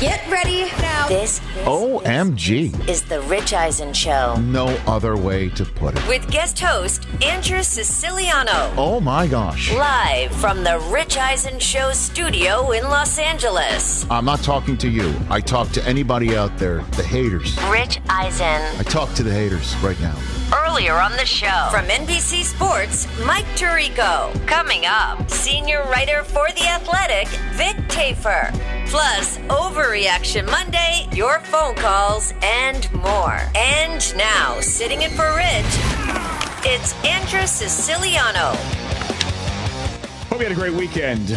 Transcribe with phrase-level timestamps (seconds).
[0.00, 1.08] Get ready now.
[1.08, 2.88] This OMG.
[2.88, 6.08] is the Rich Eisen Show No other way to put it.
[6.08, 8.72] With guest host Andrew Siciliano.
[8.78, 9.70] Oh my gosh.
[9.74, 14.06] live from the Rich Eisen Show studio in Los Angeles.
[14.10, 15.14] I'm not talking to you.
[15.28, 17.62] I talk to anybody out there, the haters.
[17.64, 18.62] Rich Eisen.
[18.78, 20.16] I talk to the haters right now.
[20.66, 21.68] Earlier on the show.
[21.70, 24.34] From NBC Sports, Mike Tirico.
[24.46, 28.50] Coming up, senior writer for The Athletic, Vic Tafur.
[28.88, 29.38] Plus,
[29.90, 33.40] Overreaction Monday, your phone calls, and more.
[33.56, 35.64] And now, sitting in for Rich,
[36.64, 38.56] it's Andrew Siciliano.
[40.28, 41.30] Hope you had a great weekend.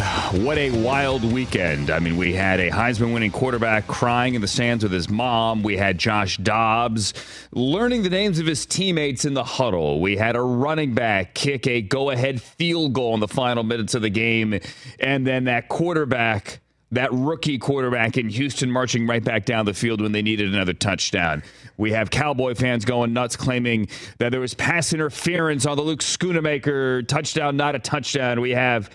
[0.44, 1.90] What a wild weekend.
[1.90, 5.64] I mean, we had a Heisman winning quarterback crying in the stands with his mom.
[5.64, 7.12] We had Josh Dobbs
[7.50, 10.00] learning the names of his teammates in the huddle.
[10.00, 13.96] We had a running back kick a go ahead field goal in the final minutes
[13.96, 14.60] of the game.
[15.00, 16.60] And then that quarterback
[16.92, 20.72] that rookie quarterback in Houston marching right back down the field when they needed another
[20.72, 21.42] touchdown.
[21.76, 26.00] We have Cowboy fans going nuts claiming that there was pass interference on the Luke
[26.00, 28.40] Schoonmaker touchdown, not a touchdown.
[28.40, 28.90] We have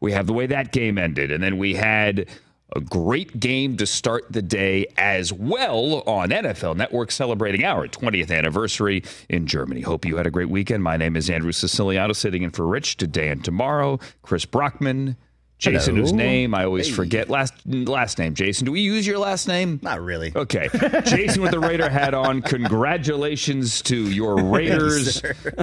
[0.00, 2.28] we have the way that game ended, and then we had
[2.74, 8.36] a great game to start the day as well on NFL Network celebrating our 20th
[8.36, 9.80] anniversary in Germany.
[9.80, 10.82] Hope you had a great weekend.
[10.82, 14.00] My name is Andrew Siciliano, sitting in for Rich today and tomorrow.
[14.22, 15.16] Chris Brockman,
[15.58, 17.30] Jason, whose name I always forget.
[17.30, 18.66] Last last name, Jason.
[18.66, 19.80] Do we use your last name?
[19.82, 20.32] Not really.
[20.34, 20.68] Okay.
[21.04, 22.42] Jason with the Raider hat on.
[22.54, 25.22] Congratulations to your Raiders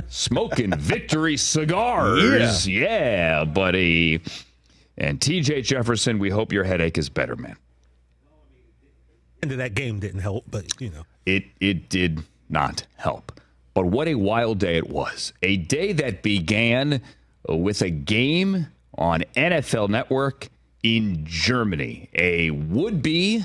[0.09, 2.67] smoking victory cigars.
[2.67, 3.43] Yeah.
[3.43, 4.21] buddy.
[4.97, 7.57] And TJ Jefferson, we hope your headache is better, man.
[9.43, 11.03] End of that game didn't help, but you know.
[11.25, 13.31] It it did not help.
[13.73, 15.33] But what a wild day it was.
[15.43, 17.01] A day that began
[17.47, 18.67] with a game
[19.01, 20.47] on NFL Network
[20.83, 23.43] in Germany, a would be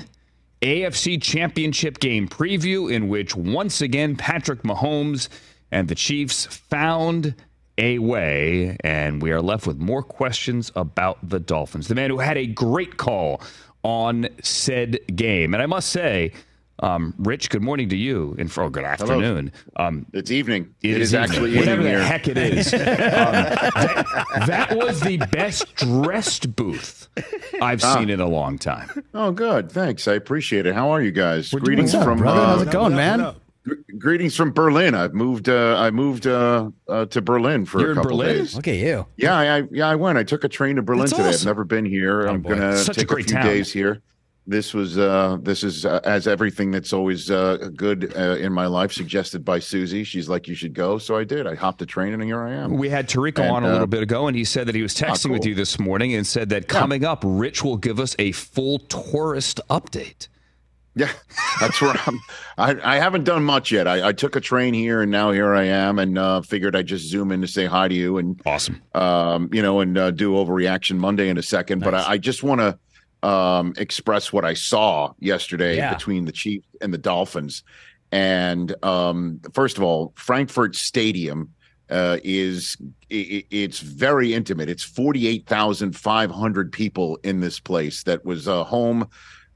[0.61, 5.29] AFC Championship game preview in which once again Patrick Mahomes
[5.71, 7.33] and the Chiefs found
[7.79, 11.87] a way, and we are left with more questions about the Dolphins.
[11.87, 13.41] The man who had a great call
[13.83, 15.53] on said game.
[15.53, 16.33] And I must say,
[16.79, 19.51] um, Rich, good morning to you, and for oh, good afternoon.
[19.77, 20.73] Um, It's evening.
[20.83, 21.29] it it is, evening.
[21.29, 22.03] actually whatever evening the here.
[22.07, 22.73] heck it is.
[22.77, 22.81] Um,
[24.43, 27.07] that, that was the best dressed booth
[27.61, 27.95] I've Ah.
[27.97, 28.89] seen in a long time.
[29.13, 29.71] Oh, good.
[29.71, 30.07] Thanks.
[30.07, 30.75] I appreciate it.
[30.75, 31.49] How are you guys?
[31.49, 32.39] doing greetings well, from brother.
[32.41, 33.19] uh, How's it going, What up, man?
[33.19, 33.41] what up?
[33.63, 34.93] gr- greetings from Berlin.
[34.95, 35.49] I've moved.
[35.49, 38.35] Uh, I moved uh, uh, to Berlin for You're a in couple Berlin?
[38.37, 38.55] days.
[38.55, 39.05] Look at you.
[39.17, 40.17] Yeah, I, I yeah I went.
[40.17, 41.29] I took a train to Berlin That's today.
[41.29, 41.41] awesome.
[41.49, 42.25] I've never been here.
[42.27, 42.49] I'm boy.
[42.49, 43.45] gonna Such a take great few town.
[43.45, 44.01] days here.
[44.49, 48.65] This was uh, this is uh, as everything that's always uh, good uh, in my
[48.65, 50.05] life suggested by Susie.
[50.05, 51.45] She's like, you should go, so I did.
[51.45, 52.77] I hopped a train and here I am.
[52.77, 54.81] We had Tirico And, on a uh, little bit ago, and he said that he
[54.81, 58.15] was texting with you this morning and said that coming up, Rich will give us
[58.19, 60.29] a full tourist update.
[60.95, 61.11] Yeah,
[61.59, 62.19] that's where I'm.
[62.57, 63.85] I, I haven't done much yet.
[63.85, 66.87] I, I took a train here, and now here I am, and uh, figured I'd
[66.87, 68.81] just zoom in to say hi to you, and Awesome.
[68.95, 71.83] um, you know, and uh, do overreaction Monday in a second.
[71.83, 72.79] But I, I just want to
[73.23, 75.93] um, express what I saw yesterday Yeah.
[75.93, 77.63] between the Chiefs and the Dolphins.
[78.11, 81.53] And um, first of all, Frankfurt Stadium
[81.89, 82.77] uh, is
[83.11, 84.69] i- i- it's very intimate.
[84.69, 89.07] It's forty eight thousand five hundred people in this place that was uh, home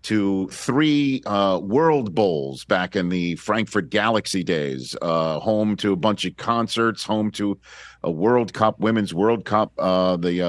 [0.04, 4.96] to three uh, World Bowls back in the Frankfurt Galaxy days.
[5.02, 7.04] Uh, home to a bunch of concerts.
[7.04, 7.60] Home to
[8.04, 9.72] a World Cup, Women's World Cup.
[9.78, 10.42] Uh, the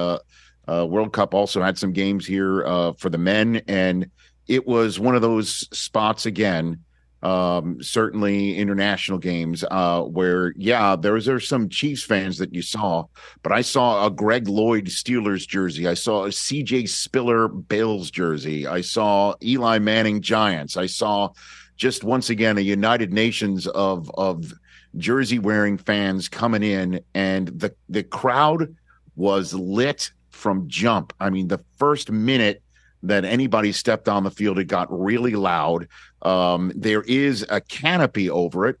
[0.67, 4.09] uh, World Cup also had some games here uh, for the men, and
[4.47, 6.79] it was one of those spots again
[7.23, 12.61] um, certainly international games, uh, where yeah, there was there some Chiefs fans that you
[12.61, 13.05] saw,
[13.41, 18.67] but I saw a Greg Lloyd Steelers jersey, I saw a CJ Spiller Bills jersey,
[18.67, 21.29] I saw Eli Manning Giants, I saw
[21.77, 24.53] just once again a United Nations of of
[24.97, 28.75] jersey wearing fans coming in, and the the crowd
[29.15, 31.13] was lit from jump.
[31.19, 32.61] I mean, the first minute
[33.03, 35.87] that anybody stepped on the field, it got really loud.
[36.21, 38.79] Um, there is a canopy over it.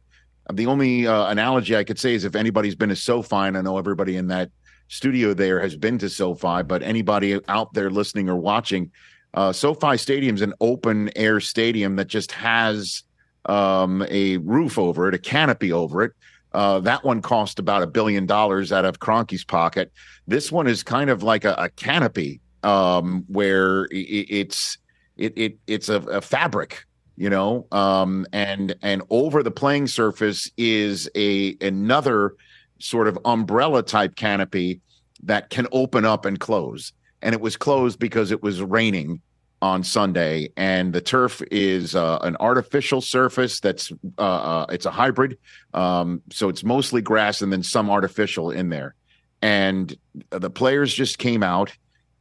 [0.51, 3.61] The only uh, analogy I could say is if anybody's been to SoFi, and I
[3.61, 4.49] know everybody in that
[4.87, 8.91] studio there has been to SoFi, but anybody out there listening or watching,
[9.33, 13.03] uh, SoFi Stadium's an open air stadium that just has
[13.45, 16.11] um, a roof over it, a canopy over it.
[16.53, 19.91] Uh, that one cost about a billion dollars out of Kroenke's pocket.
[20.27, 24.77] This one is kind of like a, a canopy um, where it, it's
[25.17, 26.85] it, it it's a, a fabric
[27.15, 27.67] you know?
[27.71, 32.35] Um, and and over the playing surface is a another
[32.79, 34.81] sort of umbrella type canopy
[35.23, 36.91] that can open up and close.
[37.21, 39.21] And it was closed because it was raining
[39.63, 43.61] on Sunday, and the turf is uh, an artificial surface.
[43.61, 45.37] That's uh, uh, it's a hybrid,
[45.73, 48.93] um, so it's mostly grass and then some artificial in there.
[49.41, 49.97] And
[50.31, 51.71] the players just came out,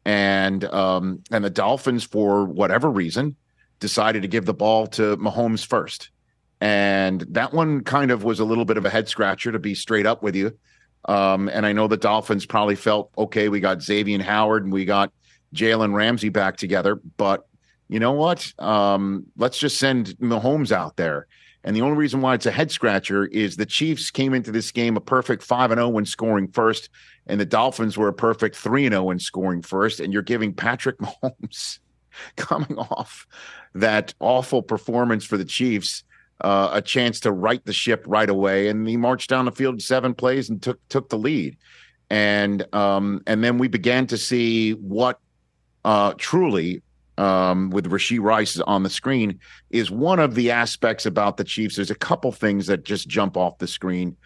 [0.05, 3.35] and um, and the Dolphins, for whatever reason,
[3.81, 6.11] decided to give the ball to Mahomes first.
[6.61, 9.75] And that one kind of was a little bit of a head scratcher, to be
[9.75, 10.57] straight up with you.
[11.07, 14.85] Um, and I know the Dolphins probably felt, okay, we got Xavier Howard and we
[14.85, 15.13] got
[15.55, 17.01] Jalen Ramsey back together.
[17.17, 17.47] But
[17.89, 18.53] you know what?
[18.59, 21.27] Um, let's just send Mahomes out there.
[21.65, 24.73] And the only reason why it's a head scratcher is the Chiefs came into this
[24.73, 26.89] game a perfect 5 and 0 when scoring first,
[27.27, 30.01] and the Dolphins were a perfect 3 and 0 when scoring first.
[30.01, 31.79] And you're giving Patrick Mahomes
[32.37, 33.27] coming off
[33.75, 36.05] that awful performance for the Chiefs
[36.41, 38.69] uh, a chance to right the ship right away.
[38.69, 41.57] And he marched down the field seven plays and took took the lead.
[42.11, 45.21] And um, and then we began to see what
[45.85, 46.83] uh, truly
[47.19, 49.39] um, with Rashee Rice on the screen
[49.71, 51.77] is one of the aspects about the Chiefs.
[51.77, 54.17] There's a couple things that just jump off the screen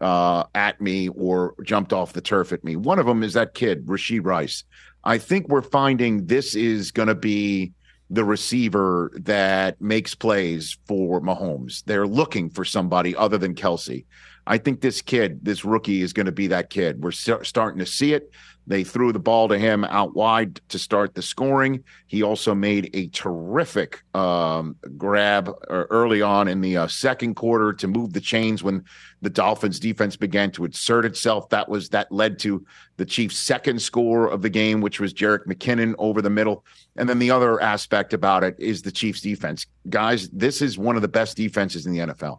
[0.00, 2.76] uh, at me or jumped off the turf at me.
[2.76, 4.64] One of them is that kid, Rashee Rice.
[5.04, 7.72] I think we're finding this is going to be
[8.10, 11.82] the receiver that makes plays for Mahomes.
[11.84, 14.04] They're looking for somebody other than Kelce.
[14.46, 17.02] I think this kid, this rookie, is going to be that kid.
[17.02, 18.30] We're starting to see it.
[18.66, 21.84] They threw the ball to him out wide to start the scoring.
[22.06, 27.74] He also made a terrific um, grab uh, early on in the uh, second quarter
[27.74, 28.84] to move the chains when
[29.20, 31.50] the Dolphins defense began to assert itself.
[31.50, 32.64] That was that led to
[32.96, 36.64] the Chiefs' second score of the game, which was Jerick McKinnon over the middle.
[36.96, 39.66] And then the other aspect about it is the Chiefs' defense.
[39.90, 42.38] Guys, this is one of the best defenses in the NFL.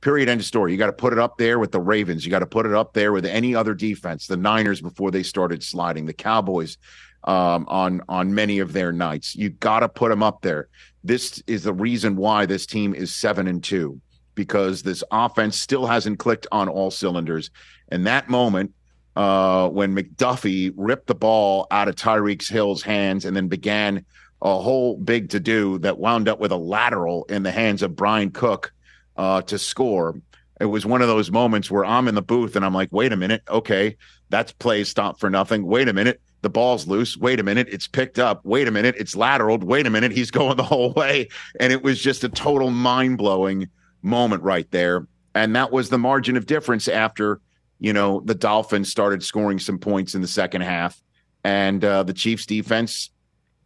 [0.00, 0.28] Period.
[0.28, 0.72] End of story.
[0.72, 2.24] You got to put it up there with the Ravens.
[2.24, 4.26] You got to put it up there with any other defense.
[4.26, 6.06] The Niners before they started sliding.
[6.06, 6.78] The Cowboys
[7.24, 9.34] um, on on many of their nights.
[9.34, 10.68] You got to put them up there.
[11.02, 14.00] This is the reason why this team is seven and two
[14.34, 17.50] because this offense still hasn't clicked on all cylinders.
[17.88, 18.72] And that moment
[19.16, 24.04] uh, when McDuffie ripped the ball out of Tyreek Hill's hands and then began
[24.40, 27.96] a whole big to do that wound up with a lateral in the hands of
[27.96, 28.72] Bryan Cook
[29.18, 30.20] uh, to score.
[30.60, 33.12] It was one of those moments where I'm in the booth and I'm like, wait
[33.12, 33.96] a minute, okay,
[34.30, 35.66] that's play stop for nothing.
[35.66, 37.16] Wait a minute, the ball's loose.
[37.16, 38.44] Wait a minute, it's picked up.
[38.44, 39.64] Wait a minute, it's lateraled.
[39.64, 41.28] Wait a minute, he's going the whole way.
[41.60, 43.68] And it was just a total mind blowing
[44.02, 45.06] moment right there.
[45.34, 47.40] And that was the margin of difference after,
[47.78, 51.00] you know, the Dolphins started scoring some points in the second half.
[51.44, 53.10] And uh, the Chiefs defense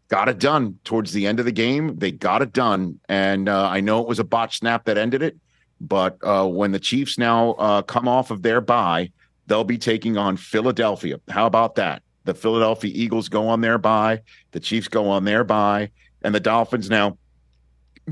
[0.09, 1.97] got it done towards the end of the game.
[1.99, 3.01] They got it done.
[3.09, 5.39] And uh, I know it was a botch snap that ended it.
[5.83, 9.11] But uh, when the Chiefs now uh, come off of their bye,
[9.49, 11.21] they'll be taking on Philadelphia.
[11.29, 12.03] How about that?
[12.25, 14.21] The Philadelphia Eagles go on their bye,
[14.53, 15.91] the Chiefs go on their bye,
[16.23, 17.19] and the Dolphins now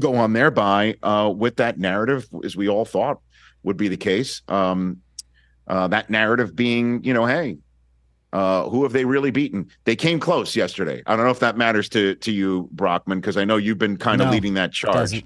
[0.00, 3.20] go on their bye uh, with that narrative, as we all thought
[3.62, 4.42] would be the case.
[4.48, 5.02] Um,
[5.68, 7.58] uh, that narrative being, you know, hey,
[8.32, 9.68] uh, who have they really beaten?
[9.84, 11.02] They came close yesterday.
[11.06, 13.96] I don't know if that matters to to you, Brockman, because I know you've been
[13.96, 15.24] kind of no, leading that charge.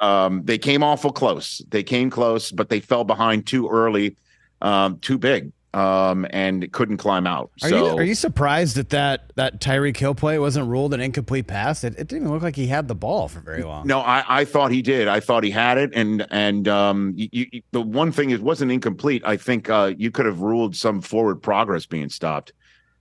[0.00, 1.62] Um, they came awful close.
[1.68, 4.16] They came close, but they fell behind too early,
[4.62, 7.50] um, too big, um, and couldn't climb out.
[7.62, 11.00] Are, so, you, are you surprised that that, that Tyreek Hill play wasn't ruled an
[11.00, 11.84] incomplete pass?
[11.84, 13.86] It, it, didn't even look like he had the ball for very long.
[13.86, 15.08] No, I, I thought he did.
[15.08, 18.70] I thought he had it, and and um, you, you, the one thing it wasn't
[18.70, 19.22] incomplete.
[19.24, 22.52] I think uh, you could have ruled some forward progress being stopped.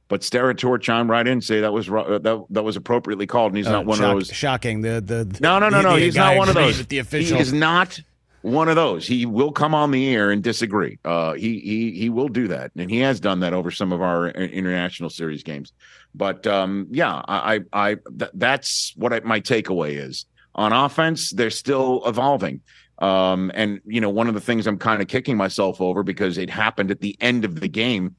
[0.09, 3.51] But Steratore chimed right in and say that was uh, that, that was appropriately called,
[3.51, 4.27] and he's Uh, not one shock- of those.
[4.35, 4.81] Shocking.
[4.81, 5.95] The the No, no, no, no.
[5.95, 6.85] the He's not one of those.
[6.87, 7.99] The He is not
[8.41, 9.05] one of those.
[9.05, 10.97] He will come on the air and disagree.
[11.03, 14.01] Uh, he he he will do that, and he has done that over some of
[14.01, 15.73] our international series games.
[16.15, 21.31] But um, yeah, I I, I th- that's what I, my takeaway is on offense.
[21.31, 22.61] They're still evolving.
[22.99, 26.37] Um, and you know, one of the things I'm kind of kicking myself over because
[26.37, 28.15] it happened at the end of the game.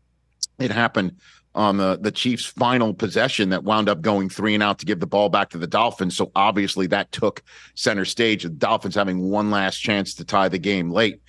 [0.61, 1.13] It happened
[1.59, 5.01] on the the Chiefs' final possession that wound up going three and out to give
[5.01, 6.17] the ball back to the Dolphins.
[6.17, 7.43] So obviously that took
[7.75, 8.45] center stage.
[8.45, 11.21] The Dolphins having one last chance to tie the game late.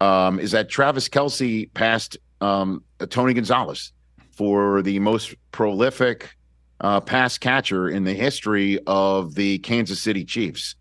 [0.00, 3.92] Um, is that Travis Kelce passed um, Tony Gonzalez
[4.32, 6.36] for the most prolific
[6.80, 10.74] uh, pass catcher in the history of the Kansas City Chiefs,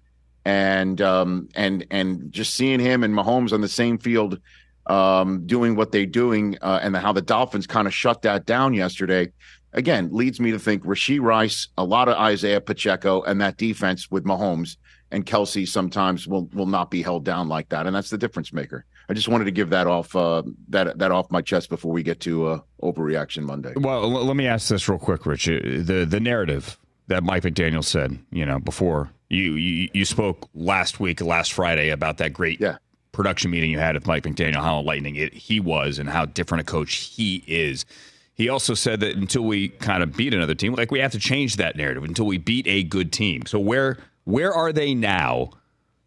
[0.43, 4.41] and um, and and just seeing him and Mahomes on the same field
[4.87, 8.73] um, doing what they're doing, uh, and how the Dolphins kind of shut that down
[8.73, 9.31] yesterday,
[9.73, 14.09] again leads me to think Rashee Rice, a lot of Isaiah Pacheco, and that defense
[14.11, 14.77] with Mahomes
[15.11, 18.51] and Kelce sometimes will will not be held down like that, and that's the difference
[18.53, 18.85] maker.
[19.07, 22.01] I just wanted to give that off uh, that that off my chest before we
[22.03, 23.73] get to uh, overreaction Monday.
[23.75, 25.47] Well, l- let me ask this real quick, Rich.
[25.49, 30.49] Uh, The the narrative that Mike McDaniel said, you know, before you you, you spoke
[30.55, 32.77] last week, last Friday about that great Yeah.
[33.15, 36.61] Production meeting you had with Mike McDaniel, how enlightening it he was, and how different
[36.61, 37.85] a coach he is.
[38.33, 41.19] He also said that until we kind of beat another team, like we have to
[41.19, 43.45] change that narrative until we beat a good team.
[43.45, 45.51] So where where are they now?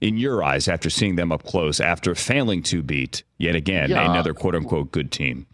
[0.01, 4.09] In your eyes, after seeing them up close, after failing to beat yet again Yeah.
[4.09, 5.47] another quote unquote good team,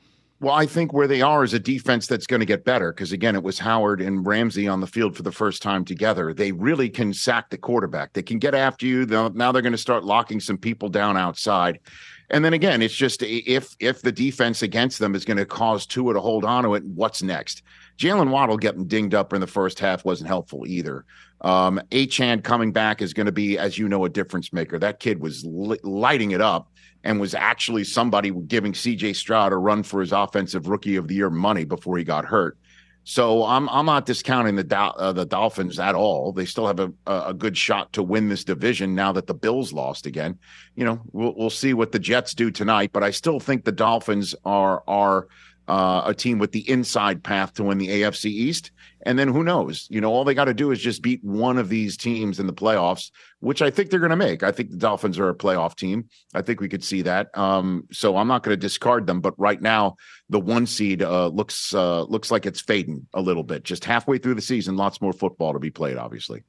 [0.45, 3.13] Well, I think where they are is a defense that's going to get better because
[3.13, 6.35] again, it was Howard and Ramsey on the field for the first time together.
[6.35, 8.13] They really can sack the quarterback.
[8.13, 9.07] They can get after you.
[9.07, 11.81] They'll, now they're going to start locking some people down outside.
[12.29, 15.87] And then again, it's just if if the defense against them is going to cause
[15.87, 17.63] Tua to hold on to it, what's next?
[17.97, 21.07] Jalen Waddle getting dinged up in the first half wasn't helpful either.
[21.41, 24.79] Um, Achane coming back is going to be, as you know, a difference maker.
[24.79, 26.69] That kid was li- lighting it up
[27.05, 31.15] and was actually somebody giving CJ Stroud a run for his offensive rookie of the
[31.15, 32.59] year money before he got hurt.
[33.05, 36.33] So I'm I'm not discounting the uh, the Dolphins at all.
[36.33, 39.75] They still have a a good shot to win this division now that the Bills
[39.75, 40.39] lost again.
[40.75, 43.73] You know, we'll we'll see what the Jets do tonight, but I still think the
[43.73, 45.29] Dolphins are are
[45.69, 48.71] uh, a team with the inside path to win the AFC East.
[49.07, 49.87] And then who knows?
[49.91, 52.47] You know, all they got to do is just beat one of these teams in
[52.47, 54.43] the playoffs, which I think they're going to make.
[54.43, 56.09] I think the Dolphins are a playoff team.
[56.35, 57.37] I think we could see that.
[57.37, 59.21] Um, so I'm not going to discard them.
[59.21, 59.97] But right now,
[60.31, 63.63] the one seed uh, looks uh, looks like it's fading a little bit.
[63.65, 65.97] Just halfway through the season, lots more football to be played.
[65.99, 66.43] Obviously,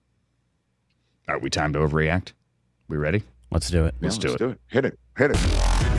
[1.28, 2.32] are we time to overreact?
[2.88, 3.24] We ready?
[3.52, 3.96] Let's do it.
[4.02, 4.46] Let's Yeah, do let's it.
[4.46, 4.60] do it.
[4.68, 5.00] Hit it.
[5.18, 5.38] Hit it.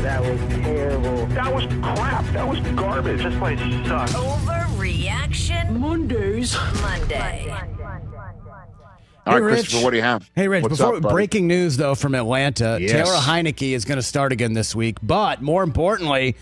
[0.03, 1.27] That was terrible.
[1.27, 2.25] That was crap.
[2.33, 3.23] That was garbage.
[3.23, 3.59] This place
[3.89, 4.13] sucks.
[4.15, 6.57] Overreaction Mondays.
[6.81, 7.47] Monday.
[7.51, 9.55] All Hey, right, Rich.
[9.65, 10.31] Christopher, what do you have?
[10.37, 11.13] Hey, Rich, What's before up, buddy?
[11.13, 12.93] breaking news, though, from Atlanta, Yes.
[12.93, 14.99] Taylor Heinicke is going to start again this week.
[15.03, 16.37] But more importantly,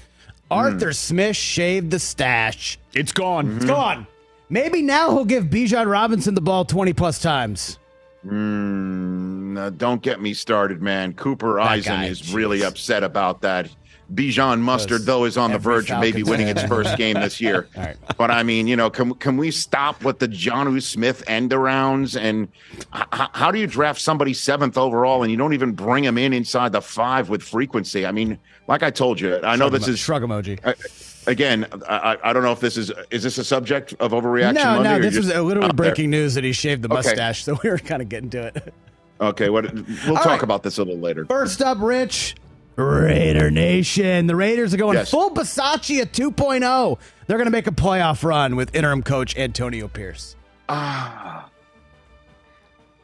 [0.51, 2.79] Arthur Smith shaved the stash.
[2.93, 3.57] It's gone.
[3.57, 4.07] It's gone.
[4.51, 7.79] Maybe now he'll give Bijan Robinson the ball 20 plus times.
[8.27, 11.15] Mm, uh, don't get me started, man.
[11.15, 13.69] Cooper Eisen guy, is really upset about that.
[14.13, 17.69] Bijan Mustard, though, is on the verge of maybe winning its first game this year.
[17.77, 17.97] Right.
[18.17, 22.19] But I mean, you know, can can we stop with the John Smith end arounds?
[22.21, 22.49] And
[22.95, 26.33] h- how do you draft somebody seventh overall and you don't even bring him in
[26.33, 28.07] inside the five with frequency?
[28.07, 31.25] I mean, like I told you, I know Shrug this emo- is shrug emoji.
[31.27, 31.67] again.
[31.89, 34.55] I, I don't know if this is is this a subject of overreaction?
[34.55, 35.87] no, Monday no, this was literally out there?
[35.87, 36.95] breaking news that he shaved the Okay.
[36.97, 38.75] mustache, so we were kind of getting to it.
[39.21, 40.43] Okay, what we'll All talk right.
[40.43, 41.25] about this a little later.
[41.27, 42.37] First up, Rich.
[42.77, 44.27] Raider Nation.
[44.27, 45.11] The Raiders are going Yes.
[45.11, 46.99] full Bisaccia 2.0.
[47.27, 50.37] They're going to make a playoff run with interim coach Antonio Pierce.
[50.69, 51.49] Ah,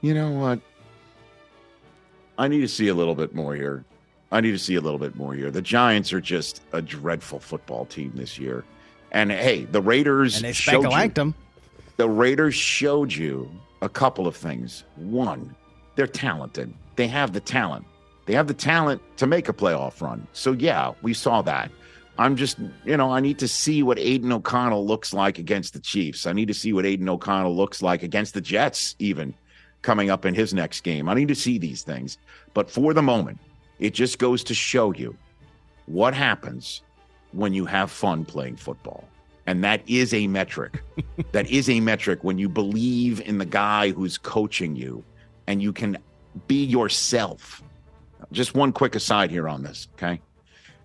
[0.01, 0.61] you know what?
[2.39, 3.85] I need to see a little bit more here.
[4.33, 5.51] I need to see a little bit more here.
[5.51, 8.65] The Giants are just a dreadful football team this year.
[9.13, 10.91] And hey, the Raiders And they showed you,
[11.23, 11.35] him.
[11.97, 13.51] the Raiders showed you
[13.83, 14.85] a couple of things.
[14.97, 15.55] One,
[15.97, 16.73] they're talented.
[16.97, 17.85] They have the talent.
[18.31, 20.25] They have the talent to make a playoff run.
[20.35, 21.69] So yeah, we saw that.
[22.17, 25.81] I'm just, you know, I need to see what Aidan O'Connell looks like against the
[25.81, 26.29] Chiefs.
[26.29, 29.35] I need to see what Aidan O'Connell looks like against the Jets, even
[29.83, 31.09] coming up in his next game.
[31.09, 32.19] I need to see these things.
[32.55, 33.41] But for the moment,
[33.81, 35.17] it just goes to show you
[35.87, 36.83] what happens
[37.33, 39.09] when you have fun playing football.
[39.49, 40.85] And that is a metric.
[41.33, 45.03] that is a metric when you believe in the guy who's coaching you
[45.49, 45.99] and you can
[46.47, 47.65] be yourself.
[48.33, 50.21] Just one quick aside here on this, okay?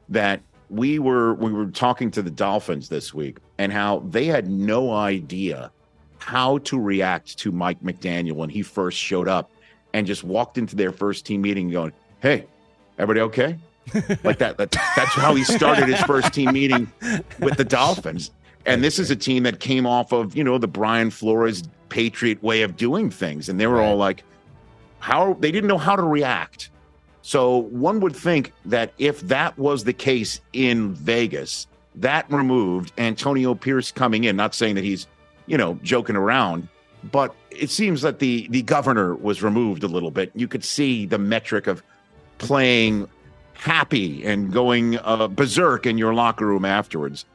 [0.10, 4.50] That we were we were talking to the Dolphins this week and how they had
[4.50, 5.72] no idea
[6.18, 9.52] how to react to Mike McDaniel when he first showed up
[9.94, 12.46] and just walked into their first team meeting going, "Hey,
[12.98, 13.58] everybody okay?"
[14.24, 16.92] like that, that that's how he started his first team meeting
[17.40, 18.32] with the Dolphins.
[18.66, 22.42] And this is a team that came off of, you know, the Brian Flores Patriot
[22.42, 24.24] way of doing things and they were all like
[25.00, 26.72] how they didn't know how to react.
[27.26, 31.66] So one would think that if that was the case in Vegas,
[31.96, 35.08] that removed Antonio Pierce coming in, not saying that he's,
[35.48, 36.68] you know, joking around,
[37.12, 40.32] but it seems that the the governor was removed a little bit.
[40.36, 41.82] You could see the metric of
[42.38, 43.10] playing
[43.54, 47.26] happy and going uh, berserk in your locker room afterwards.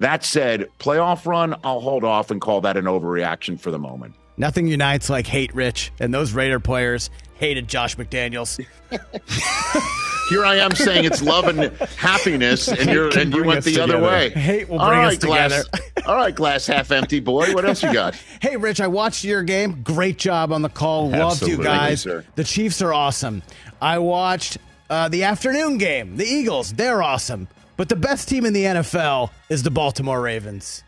[0.00, 4.14] That said, playoff run, I'll hold off and call that an overreaction for the moment.
[4.36, 8.64] Nothing unites like hate Rich, and those Raider players hated Josh McDaniels.
[10.28, 13.96] Here I am saying it's love and happiness, and you're and you went the together.
[13.96, 14.28] other way.
[14.30, 15.62] Hate will bring right, us together.
[15.70, 16.06] glass.
[16.06, 17.54] All right, glass half empty, boy.
[17.54, 18.14] What else you got?
[18.40, 19.82] Hey, Rich, I watched your game.
[19.82, 21.08] Great job on the call.
[21.10, 22.04] Loved you guys.
[22.04, 22.22] You.
[22.36, 23.42] The Chiefs are awesome.
[23.80, 24.58] I watched
[24.90, 26.16] uh, the afternoon game.
[26.16, 27.48] The Eagles, they're awesome.
[27.76, 30.84] But the best team in the NFL is the Baltimore Ravens.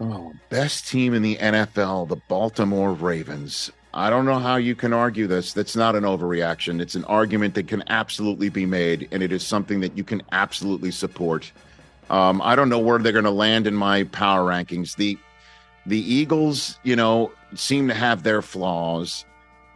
[0.00, 3.70] Oh, best team in the NFL, the Baltimore Ravens.
[3.94, 5.52] I don't know how you can argue this.
[5.52, 6.80] That's not an overreaction.
[6.80, 10.22] It's an argument that can absolutely be made, and it is something that you can
[10.32, 11.52] absolutely support.
[12.08, 14.96] Um, I don't know where they're going to land in my power rankings.
[14.96, 15.18] The
[15.84, 19.24] the Eagles, you know, seem to have their flaws,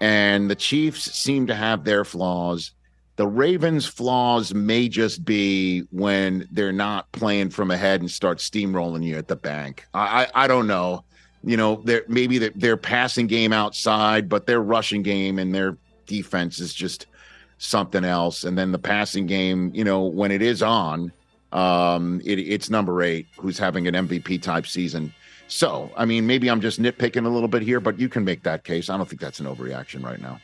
[0.01, 2.73] and the Chiefs seem to have their flaws.
[3.17, 9.05] The Ravens' flaws may just be when they're not playing from ahead and start steamrolling
[9.05, 9.85] you at the bank.
[9.93, 11.05] I I, I don't know.
[11.47, 15.79] You know, they're maybe their, their passing game outside, but their rushing game and their
[16.07, 17.07] defense is just
[17.59, 18.43] something else.
[18.43, 21.13] And then the passing game, you know, when it is on,
[21.53, 25.15] um, it, it's number eight who's having an MVP type season.
[25.47, 28.43] So, I mean, maybe I'm just nitpicking a little bit here, but you can make
[28.43, 28.91] that case.
[28.91, 30.41] I don't think that's an overreaction right now.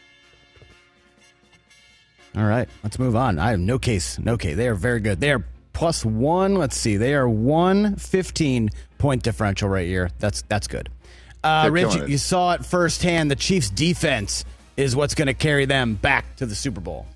[2.37, 3.41] All right, let's move on.
[3.41, 4.57] I have no case, no case.
[4.57, 5.21] They are very good.
[5.21, 6.55] They are plus one.
[6.57, 6.97] Let's see.
[6.97, 10.11] They are one fifteen point differential right here.
[10.19, 10.89] That's that's good.
[11.45, 13.31] Uh, Rich, you saw it firsthand.
[13.31, 14.45] The Chiefs' defense
[14.77, 17.07] is what's going to carry them back to the Super Bowl.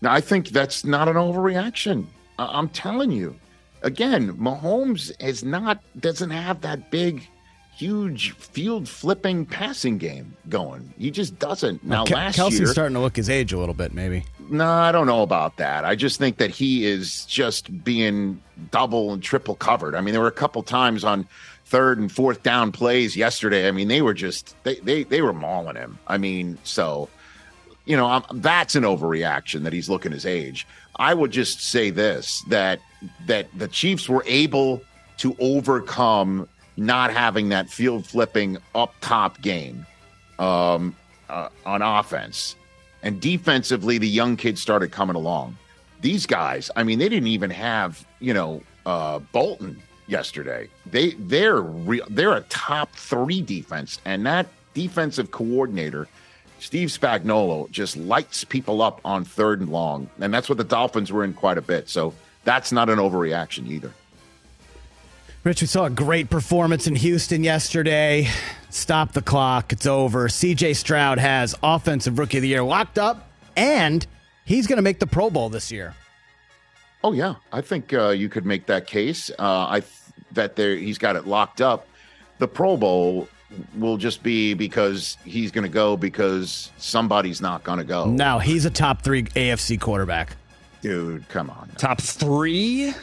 [0.00, 2.06] Now, I think that's not an overreaction.
[2.38, 3.36] I- I'm telling you.
[3.84, 7.26] Again, Mahomes is not doesn't have that big,
[7.74, 10.94] huge field flipping passing game going.
[10.96, 11.82] He just doesn't.
[11.82, 14.24] Now, Ke- last Kelce's year, starting to look his age a little bit, maybe.
[14.50, 15.84] No, I don't know about that.
[15.84, 19.94] I just think that he is just being double and triple covered.
[19.94, 21.26] I mean, there were a couple times on
[21.66, 23.68] third and fourth down plays yesterday.
[23.68, 25.98] I mean, they were just they they they were mauling him.
[26.06, 27.08] I mean, so
[27.84, 30.66] you know, i that's an overreaction that he's looking his age.
[30.96, 32.80] I would just say this that
[33.26, 34.82] that the Chiefs were able
[35.18, 39.86] to overcome not having that field flipping up top game
[40.38, 40.96] um,
[41.28, 42.56] uh, on offense.
[43.02, 45.56] And defensively, the young kids started coming along.
[46.00, 50.68] These guys, I mean, they didn't even have, you know, uh, Bolton yesterday.
[50.86, 52.06] They they're real.
[52.10, 56.08] They're a top three defense, and that defensive coordinator,
[56.58, 61.12] Steve Spagnuolo, just lights people up on third and long, and that's what the Dolphins
[61.12, 61.88] were in quite a bit.
[61.88, 63.92] So that's not an overreaction either.
[65.44, 68.28] Rich, we saw a great performance in Houston yesterday.
[68.70, 69.72] Stop the clock.
[69.72, 70.28] It's over.
[70.28, 74.06] CJ Stroud has Offensive Rookie of the Year locked up, and
[74.44, 75.96] he's going to make the Pro Bowl this year.
[77.02, 79.32] Oh yeah, I think uh, you could make that case.
[79.36, 79.92] Uh, I th-
[80.30, 81.88] that there he's got it locked up.
[82.38, 83.26] The Pro Bowl
[83.76, 88.06] will just be because he's going to go because somebody's not going to go.
[88.06, 90.36] Now, he's a top three AFC quarterback.
[90.82, 91.74] Dude, come on, now.
[91.78, 92.94] Top three?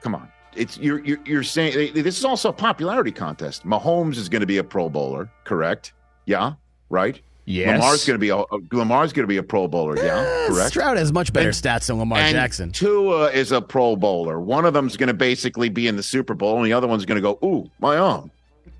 [0.00, 0.29] come on.
[0.56, 3.66] It's you're you're, you're saying this is also a popularity contest.
[3.66, 5.92] Mahomes is going to be a Pro Bowler, correct?
[6.26, 6.54] Yeah,
[6.88, 7.20] right.
[7.46, 7.80] Yes.
[7.80, 8.44] Lamar's going to be a
[8.76, 9.96] Lamar's going to be a Pro Bowler.
[9.96, 10.70] Yeah, correct.
[10.70, 12.70] Stroud has much better And- stats than Lamar Jackson.
[12.72, 14.38] Tua is a Pro Bowler.
[14.40, 17.04] One of them's going to basically be in the Super Bowl, and the other one's
[17.04, 18.30] going to go, "Ooh, my arm,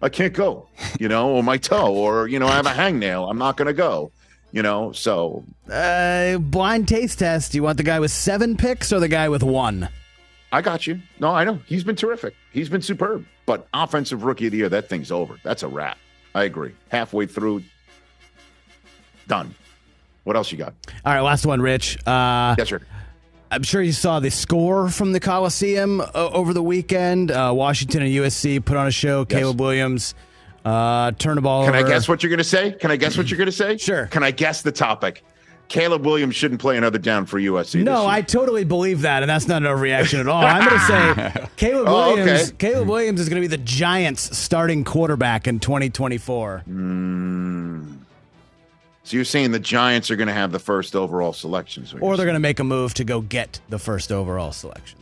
[0.02, 0.68] I can't go,"
[1.00, 3.66] you know, or my toe, or you know, I have a hangnail, I'm not going
[3.66, 4.12] to go,
[4.52, 4.92] you know.
[4.92, 7.52] So Uh, blind taste test.
[7.52, 9.88] Do you want the guy with seven picks or the guy with one?
[10.52, 11.00] I got you.
[11.20, 12.34] No, I know he's been terrific.
[12.52, 13.24] He's been superb.
[13.46, 15.38] But offensive rookie of the year, that thing's over.
[15.42, 15.98] That's a wrap.
[16.34, 16.74] I agree.
[16.88, 17.62] Halfway through,
[19.28, 19.54] done.
[20.24, 20.74] What else you got?
[21.04, 21.98] All right, last one, Rich.
[22.06, 22.80] Uh, Yes, sir.
[23.52, 27.32] I'm sure you saw the score from the Coliseum uh, over the weekend.
[27.32, 29.24] Uh, Washington and USC put on a show.
[29.24, 30.14] Caleb Williams
[30.64, 32.72] uh, turned the ball Can I guess what you're going to say?
[32.72, 33.76] Can I guess what you're going to say?
[33.76, 34.06] Sure.
[34.06, 35.24] Can I guess the topic?
[35.70, 37.82] Caleb Williams shouldn't play another down for USC.
[37.84, 40.42] No, I totally believe that, and that's not a reaction at all.
[40.44, 42.48] I'm going to say Caleb Oh, Williams.
[42.48, 42.56] okay.
[42.58, 46.64] Caleb Williams is going to be the Giants' starting quarterback in 2024.
[46.68, 47.98] Mm.
[49.04, 51.86] So you're saying the Giants are going to have the first overall selection?
[52.00, 54.98] Or they're going to make a move to go get the first overall selection.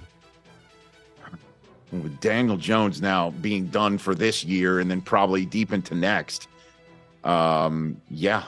[1.92, 6.46] with Daniel Jones now being done for this year and then probably deep into next.
[7.24, 8.44] Um, yeah,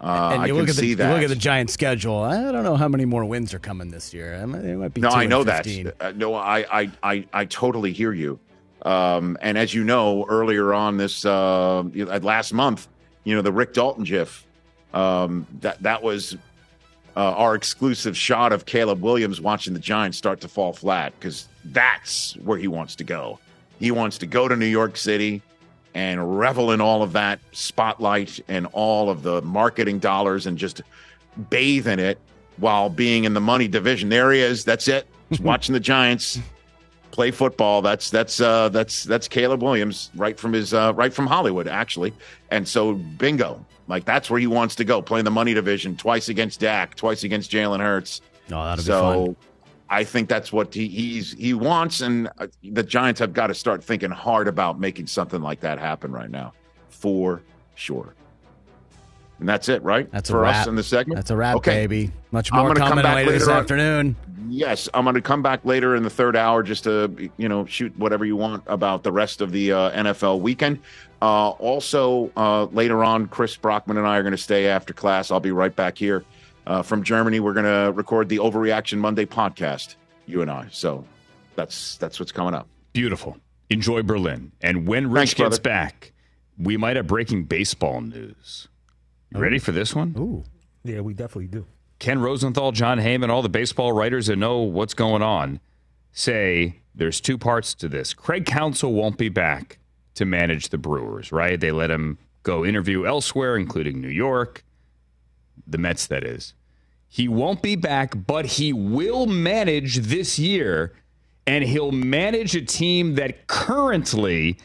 [0.00, 2.18] uh, and I you can look at the look at the Giants' schedule.
[2.22, 4.34] I don't know how many more wins are coming this year.
[4.34, 5.66] I It might be no, I know that.
[6.00, 8.38] Uh, no, I, I, I, I totally hear you.
[8.82, 12.86] Um, and as you know, earlier on this uh, last month,
[13.24, 14.44] you know the Rick Dalton GIF.
[14.94, 16.34] Um, that that was
[17.16, 21.48] uh, our exclusive shot of Caleb Williams watching the Giants start to fall flat because
[21.64, 23.40] that's where he wants to go.
[23.80, 25.42] He wants to go to New York City
[25.98, 30.80] and revel in all of that spotlight and all of the marketing dollars and just
[31.50, 32.20] bathe in it
[32.58, 34.08] while being in the money division.
[34.08, 34.64] There he is.
[34.64, 35.08] That's it.
[35.28, 36.38] He's watching the Giants
[37.10, 37.82] play football.
[37.82, 42.14] That's that's uh, that's that's Caleb Williams right from his uh, right from Hollywood actually.
[42.52, 45.02] And so bingo, like that's where he wants to go.
[45.02, 48.20] Playing the money division twice against Dak, twice against Jalen Hurts.
[48.48, 49.36] No, that'll so be fun.
[49.90, 53.54] I think that's what he, he's he wants, and uh, the Giants have got to
[53.54, 56.52] start thinking hard about making something like that happen right now,
[56.90, 57.42] for
[57.74, 58.14] sure.
[59.40, 60.10] And that's it, right?
[60.10, 61.16] That's a for us in the segment.
[61.16, 61.86] That's a wrap, Okay.
[61.86, 62.12] baby.
[62.32, 63.60] Much I'm more gonna come coming back later this later on.
[63.60, 64.16] afternoon.
[64.50, 67.64] Yes, I'm going to come back later in the third hour just to you know
[67.66, 70.80] shoot whatever you want about the rest of the uh, NFL weekend.
[71.22, 75.30] Uh, also, uh, later on, Chris Brockman and I are going to stay after class.
[75.30, 76.24] I'll be right back here
[76.68, 77.40] uh, from Germany.
[77.40, 79.96] We're going to record the Overreaction Monday podcast.
[80.26, 80.68] You and I.
[80.70, 81.04] So
[81.56, 82.68] that's that's what's coming up.
[82.92, 83.36] Beautiful.
[83.70, 84.52] Enjoy Berlin.
[84.60, 85.62] And when Thanks, Rich gets brother.
[85.62, 86.12] back,
[86.58, 88.68] we might have breaking baseball news.
[89.30, 90.14] You ready for this one?
[90.18, 90.44] Ooh.
[90.84, 91.66] Yeah, we definitely do.
[91.98, 95.60] Ken Rosenthal, Jon Heyman, all the baseball writers that know what's going on
[96.12, 98.14] say there's two parts to this.
[98.14, 99.78] Craig Counsell won't be back
[100.14, 101.58] to manage the Brewers, right?
[101.58, 104.64] They let him go interview elsewhere, including New York,
[105.66, 106.54] the Mets, that is.
[107.08, 110.92] He won't be back, but he will manage this year,
[111.46, 114.58] and he'll manage a team that currently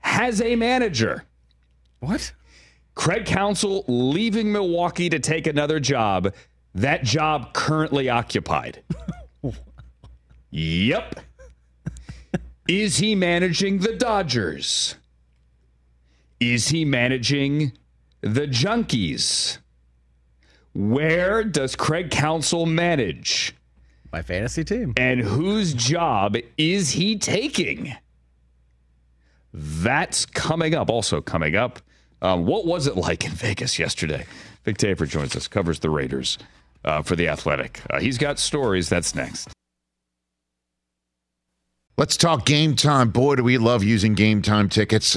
[0.00, 1.24] has a manager.
[2.00, 2.32] What?
[2.94, 6.34] Craig Counsell leaving Milwaukee to take another job.
[6.74, 8.82] That job currently occupied.
[10.50, 11.20] yep.
[12.68, 14.96] Is he managing the Dodgers?
[16.40, 17.72] Is he managing
[18.20, 19.58] the Junkies?
[20.76, 23.54] Where does Craig Counsell manage?
[24.12, 24.92] My fantasy team.
[24.98, 27.96] And whose job is he taking?
[29.54, 30.90] That's coming up.
[30.90, 31.80] Also coming up,
[32.20, 34.26] um, what was it like in Vegas yesterday?
[34.64, 36.36] Vic Tafur joins us, covers the Raiders
[36.84, 37.80] uh, for the Athletic.
[37.88, 38.90] Uh, he's got stories.
[38.90, 39.48] That's next.
[41.96, 43.08] Let's talk game time.
[43.08, 45.16] Boy, do we love using game time tickets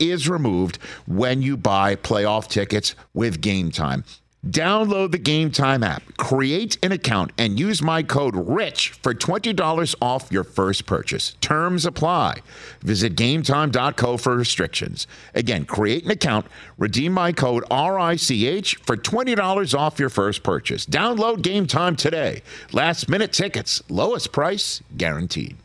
[0.00, 4.04] is removed when you buy playoff tickets with Game Time.
[4.46, 9.94] Download the Game Time app, create an account, and use my code RICH for $20
[10.00, 11.34] off your first purchase.
[11.40, 12.42] Terms apply.
[12.80, 15.08] Visit gametime.co for restrictions.
[15.34, 16.46] Again, create an account,
[16.78, 20.86] redeem my code RICH for $20 off your first purchase.
[20.86, 22.42] Download Game Time today.
[22.72, 25.56] Last minute tickets, lowest price guaranteed.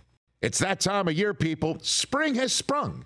[0.41, 1.77] It's that time of year, people.
[1.83, 3.05] Spring has sprung,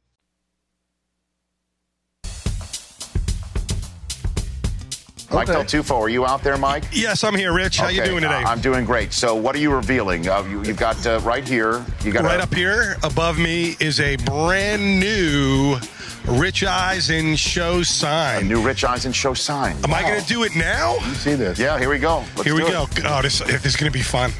[5.33, 6.83] Mike Del Tufo, are you out there, Mike?
[6.91, 7.77] Yes, I'm here, Rich.
[7.77, 8.43] How you doing today?
[8.43, 9.13] uh, I'm doing great.
[9.13, 10.27] So, what are you revealing?
[10.27, 11.85] Uh, you, you've got uh, right here.
[12.03, 15.77] You got right a, up here above me is a brand new
[16.27, 18.41] Rich Eisen show sign.
[18.41, 19.77] a new Rich Eisen show sign.
[19.85, 20.95] Am I going to do it now?
[20.97, 21.57] You see this?
[21.57, 22.19] Yeah, here we go.
[22.35, 22.83] Let's Here we do go.
[22.83, 23.03] it.
[23.05, 24.31] Oh, this, this is going to be fun.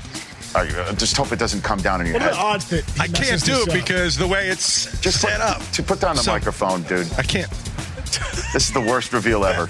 [0.53, 2.33] All right, uh, just hope it doesn't come down in your What are head.
[2.33, 3.73] the odds that I can't do it up?
[3.73, 5.61] because the way it's Just set put, up.
[5.71, 7.07] To put down the So- microphone, dude.
[7.17, 7.49] I can't.
[8.53, 9.67] This is the worst reveal ever.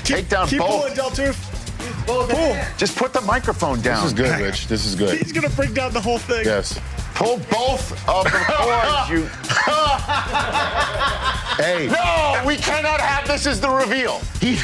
[0.00, 0.70] Take down Keep both.
[0.82, 1.52] pulling, Del Tufo.
[2.06, 2.56] Pull.
[2.78, 4.02] Just put the microphone down.
[4.02, 4.68] This is good, Rich.
[4.68, 5.18] This is good.
[5.18, 6.44] He's gonna bring down the whole thing.
[6.44, 6.78] Yes.
[7.16, 9.10] Pull both of the cords.
[9.10, 9.26] You.
[11.56, 14.20] Hey, No, we cannot have this as the reveal.
[14.40, 14.58] he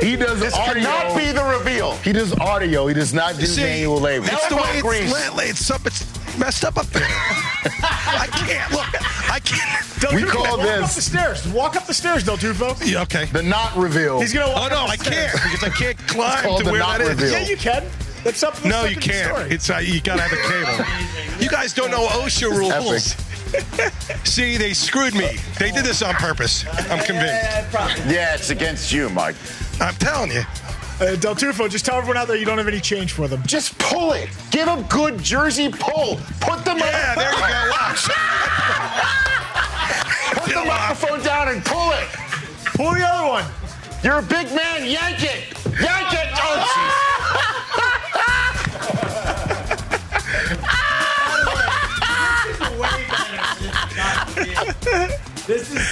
[0.00, 0.82] he does This audio.
[0.84, 1.96] cannot be the reveal.
[1.96, 2.86] He does audio.
[2.86, 4.26] He does not do See, manual labor.
[4.30, 5.10] It's the way grease.
[5.10, 5.84] it's, la- it's up.
[5.86, 7.02] It's messed up up there.
[7.08, 8.86] I can't look.
[9.32, 10.00] I can't.
[10.00, 11.48] Del We Tufo, call walk this- up the stairs.
[11.48, 12.76] Walk up the stairs, Del Tufo.
[12.86, 13.24] Yeah, okay.
[13.26, 14.20] The not reveal.
[14.20, 15.32] He's gonna Walk Oh walk no, up the I stairs.
[15.32, 17.20] can't because I can't climb called to the where not that is.
[17.20, 17.30] reveal.
[17.32, 17.84] Yeah, you can.
[18.26, 18.68] That's something.
[18.68, 19.36] No, you something in the can't.
[19.36, 19.50] story.
[19.52, 20.84] It's uh, you gotta have a cable.
[21.42, 23.14] You guys don't know OSHA rules.
[24.28, 25.38] See, they screwed me.
[25.60, 26.64] They did this on purpose.
[26.90, 27.72] I'm convinced.
[28.08, 29.36] Yeah, it's against you, Mike.
[29.80, 30.42] I'm telling you.
[30.98, 33.40] Uh, Del Tufo, just tell everyone out there you don't have any change for them.
[33.46, 34.28] Just pull it.
[34.50, 36.16] Give a good Jersey pull.
[36.40, 37.70] Put the Yeah, there you go.
[37.70, 38.08] Watch.
[40.42, 42.08] Put the microphone down and pull it.
[42.74, 43.44] Pull the other one.
[44.02, 44.84] You're a big man.
[44.90, 45.52] Yank it.
[45.80, 46.28] Yank it.
[46.34, 47.05] Oh,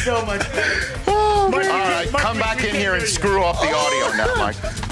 [0.04, 0.46] so much
[1.06, 1.70] oh, better.
[1.70, 4.83] All right, come back in here and screw off the audio now, Mike.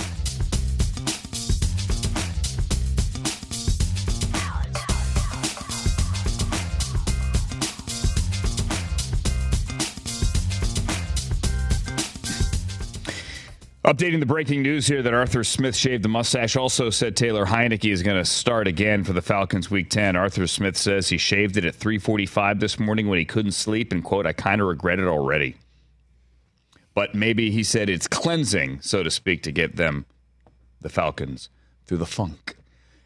[13.92, 16.56] Updating the breaking news here that Arthur Smith shaved the mustache.
[16.56, 20.16] Also said Taylor Heinicke is going to start again for the Falcons Week 10.
[20.16, 24.02] Arthur Smith says he shaved it at 3:45 this morning when he couldn't sleep, and
[24.02, 25.56] quote, "I kind of regret it already."
[26.94, 30.06] But maybe he said it's cleansing, so to speak, to get them,
[30.80, 31.50] the Falcons,
[31.84, 32.56] through the funk.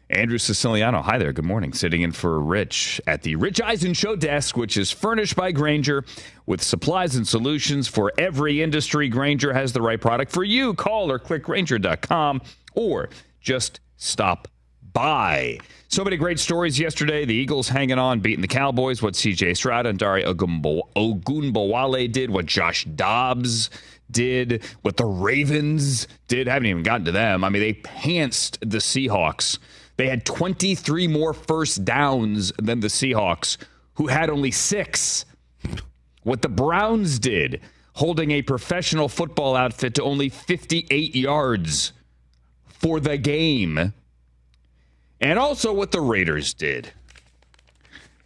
[0.09, 1.33] Andrew Siciliano, hi there.
[1.33, 1.73] Good morning.
[1.73, 6.05] Sitting in for Rich at the Rich Eisen Show desk, which is furnished by Grainger
[6.45, 9.09] with supplies and solutions for every industry.
[9.09, 10.73] Grainger has the right product for you.
[10.75, 12.41] Call or click Grainger.com
[12.73, 13.09] or
[13.41, 14.47] just stop
[14.93, 15.57] by.
[15.89, 17.25] So many great stories yesterday.
[17.25, 19.01] The Eagles hanging on, beating the Cowboys.
[19.01, 22.29] What CJ Stroud and Dare Ogunbowale did.
[22.29, 23.69] What Josh Dobbs
[24.09, 24.63] did.
[24.83, 26.47] What the Ravens did.
[26.47, 27.43] Haven't even gotten to them.
[27.43, 29.59] I mean, they pantsed the Seahawks.
[29.97, 33.57] They had 23 more first downs than the Seahawks,
[33.95, 35.25] who had only six.
[36.23, 37.61] What the Browns did,
[37.93, 41.93] holding a professional football outfit to only 58 yards
[42.67, 43.93] for the game.
[45.19, 46.93] And also what the Raiders did.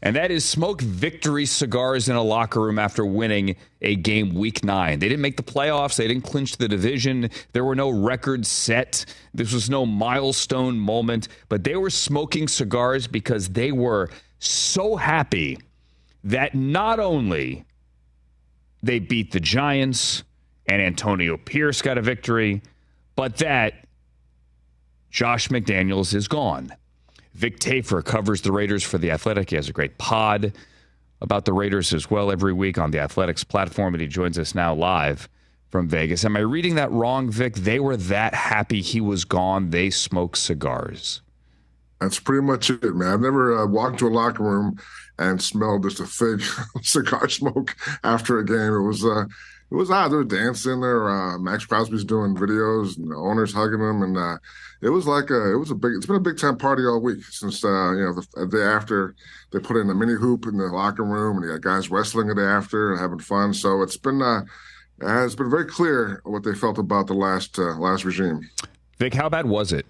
[0.03, 4.63] And that is smoke victory cigars in a locker room after winning a game week
[4.63, 4.97] nine.
[4.97, 5.95] They didn't make the playoffs.
[5.95, 7.29] They didn't clinch the division.
[7.53, 9.05] There were no records set.
[9.33, 11.27] This was no milestone moment.
[11.49, 14.09] But they were smoking cigars because they were
[14.39, 15.59] so happy
[16.23, 17.65] that not only
[18.81, 20.23] they beat the Giants
[20.65, 22.63] and Antonio Pierce got a victory,
[23.15, 23.85] but that
[25.11, 26.73] Josh McDaniels is gone.
[27.33, 29.49] Vic Tafur covers the Raiders for The Athletic.
[29.49, 30.53] He has a great pod
[31.21, 34.53] about the Raiders as well every week on the Athletics platform, and he joins us
[34.53, 35.29] now live
[35.69, 36.25] from Vegas.
[36.25, 37.55] Am I reading that wrong, Vic?
[37.55, 41.21] They were that happy he was gone, they smoked cigars.
[42.01, 43.13] That's pretty much it, man.
[43.13, 44.79] I've never uh, walked to a locker room
[45.19, 46.41] and smelled just a thick
[46.81, 48.73] cigar smoke after a game.
[48.73, 49.25] It was uh,
[49.71, 50.09] it was odd.
[50.09, 51.09] They were dancing there.
[51.09, 54.37] Uh, Maxx Crosby's doing videos, and the owners hugging him, and uh,
[54.81, 55.93] it was like a, it was a big.
[55.95, 58.63] It's been a big time party all week since uh, you know the, the day
[58.63, 59.15] after
[59.51, 62.27] they put in the mini hoop in the locker room, and you got guys wrestling
[62.27, 63.53] the day after and having fun.
[63.53, 64.41] So it's been uh,
[65.01, 68.49] it's been very clear what they felt about the last uh, last regime.
[68.97, 69.85] Vic, how bad was it?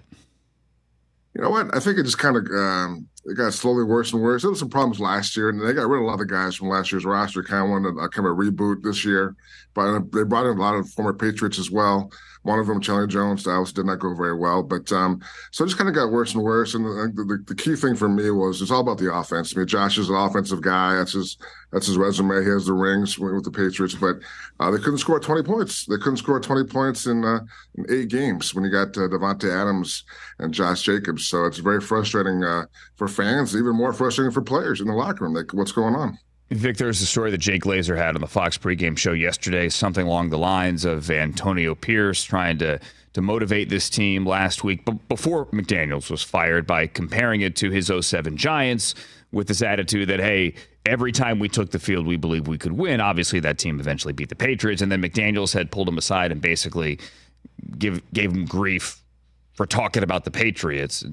[1.35, 1.73] You know what?
[1.73, 4.41] I think it just kind of um, it got slowly worse and worse.
[4.41, 6.25] There was some problems last year, and they got rid of a lot of the
[6.25, 7.43] guys from last year's roster.
[7.43, 9.35] Kind of wanted a kind of a reboot this year,
[9.73, 12.11] but they brought in a lot of former Patriots as well.
[12.43, 15.67] One of them, Chandler Jones, Dallas did not go very well, but um, so it
[15.67, 16.73] just kind of got worse and worse.
[16.73, 19.55] And the, the, the, key thing for me was it's all about the offense.
[19.55, 20.95] I mean, Josh is an offensive guy.
[20.95, 21.37] That's his
[21.71, 22.43] that's his resume.
[22.43, 24.17] He has the rings with the Patriots, but
[24.59, 25.85] uh, they couldn't score 20 points.
[25.85, 27.41] They couldn't score 20 points in, uh,
[27.75, 30.03] in eight games when you got uh, Davante Adams
[30.39, 31.27] and Josh Jacobs.
[31.27, 35.25] So it's very frustrating uh, for fans, even more frustrating for players in the locker
[35.25, 35.33] room.
[35.33, 36.17] Like, what's going on?
[36.51, 40.05] Vic, there's a story that Jay Glazer had on the Fox pregame show yesterday, something
[40.05, 42.79] along the lines of Antonio Pierce trying to
[43.13, 47.69] to motivate this team last week, but before McDaniels was fired by comparing it to
[47.69, 48.95] his 07 Giants
[49.33, 50.53] with this attitude that, hey,
[50.85, 53.01] every time we took the field, we believe we could win.
[53.01, 56.41] Obviously, that team eventually beat the Patriots, and then McDaniels had pulled him aside and
[56.41, 56.99] basically
[57.77, 59.01] give gave him grief
[59.53, 61.03] for talking about the Patriots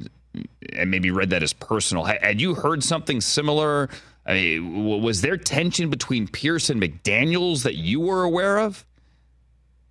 [0.72, 2.04] and maybe read that as personal.
[2.04, 3.88] Had you heard something similar
[4.28, 8.84] I mean, was there tension between Pierce and McDaniels that you were aware of?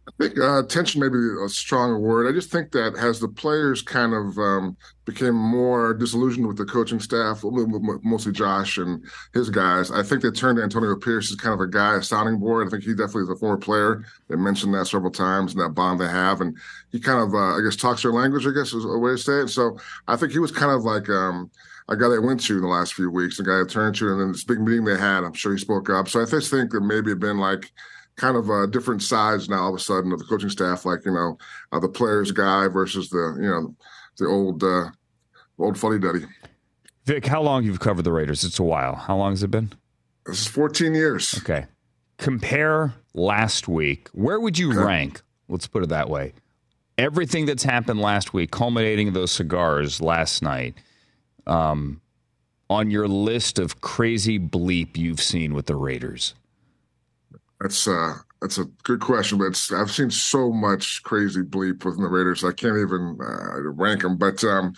[0.08, 2.30] I think uh, tension may be a strong word.
[2.30, 6.66] I just think that as the players kind of um, became more disillusioned with the
[6.66, 11.36] coaching staff, mostly Josh and his guys, I think they turned to Antonio Pierce as
[11.36, 12.68] kind of a guy, a sounding board.
[12.68, 14.06] I think he definitely is a former player.
[14.30, 16.42] They mentioned that several times and that bond they have.
[16.42, 16.56] And
[16.92, 19.18] he kind of, uh, I guess, talks their language, I guess is a way to
[19.18, 19.48] say it.
[19.48, 21.50] So I think he was kind of like, um,
[21.90, 24.12] a guy they went to in the last few weeks, a guy I turned to,
[24.12, 26.10] and then this big meeting they had, I'm sure he spoke up.
[26.10, 27.72] So I just think that maybe it been like
[28.18, 31.06] kind of a different sides now all of a sudden of the coaching staff, like
[31.06, 31.38] you know
[31.72, 33.76] uh, the players guy versus the you know
[34.18, 34.90] the old uh,
[35.60, 36.26] old fuddy duddy.
[37.06, 38.44] Vic, how long you've covered the Raiders?
[38.44, 38.96] It's a while.
[38.96, 39.72] How long has it been?
[40.26, 41.36] This is 14 years.
[41.38, 41.66] Okay.
[42.18, 44.10] Compare last week.
[44.12, 44.80] Where would you okay.
[44.80, 45.22] rank?
[45.48, 46.34] Let's put it that way.
[46.98, 50.76] Everything that's happened last week, culminating those cigars last night
[51.48, 52.02] um,
[52.70, 56.36] on your list of crazy bleep you've seen with the Raiders?
[57.60, 62.08] That's uh, that's a good question, but I've seen so much crazy bleep with the
[62.08, 64.16] Raiders, I can't even uh, rank them.
[64.16, 64.74] But um,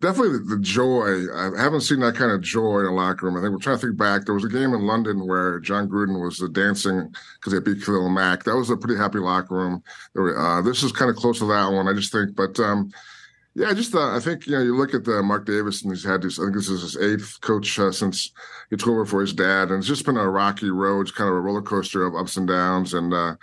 [0.00, 1.26] definitely the, the, joy.
[1.34, 3.36] I haven't seen that kind of joy in a locker room.
[3.36, 4.24] I think we're trying to think back.
[4.24, 7.84] There was a game in London where Jon Gruden was uh, dancing because they beat
[7.84, 8.44] Khalil Mack.
[8.44, 9.82] That was a pretty happy locker room.
[10.16, 12.36] Uh, this is kind of close to that one, I just think.
[12.36, 12.92] But um,
[13.60, 15.92] yeah, I just uh, I think you know you look at the Mark Davis and
[15.92, 16.38] he's had this.
[16.38, 18.32] I think this is his eighth coach uh, since
[18.70, 21.28] he took over for his dad, and it's just been a rocky road, it's kind
[21.28, 23.34] of a roller coaster of ups and downs, and uh,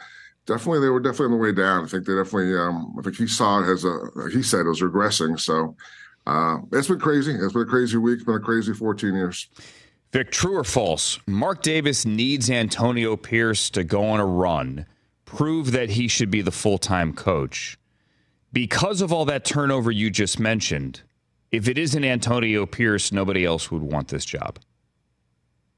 [0.48, 1.84] definitely they were definitely on the way down.
[1.84, 2.58] I think they definitely.
[2.58, 4.00] Um, I think he saw it as a
[4.32, 5.40] he said it was regressing.
[5.40, 5.76] So
[6.26, 7.34] uh, it's been crazy.
[7.34, 8.16] It's been a crazy week.
[8.16, 9.48] It's been a crazy 14 years.
[10.14, 11.20] Vic, true or false?
[11.28, 14.88] Mark Davis needs Antonio Pierce to go on a run,
[15.26, 17.78] prove that he should be the full time coach
[18.54, 21.02] because of all that turnover you just mentioned,
[21.52, 24.60] if it isn't Antonio Pierce, nobody else would want this job.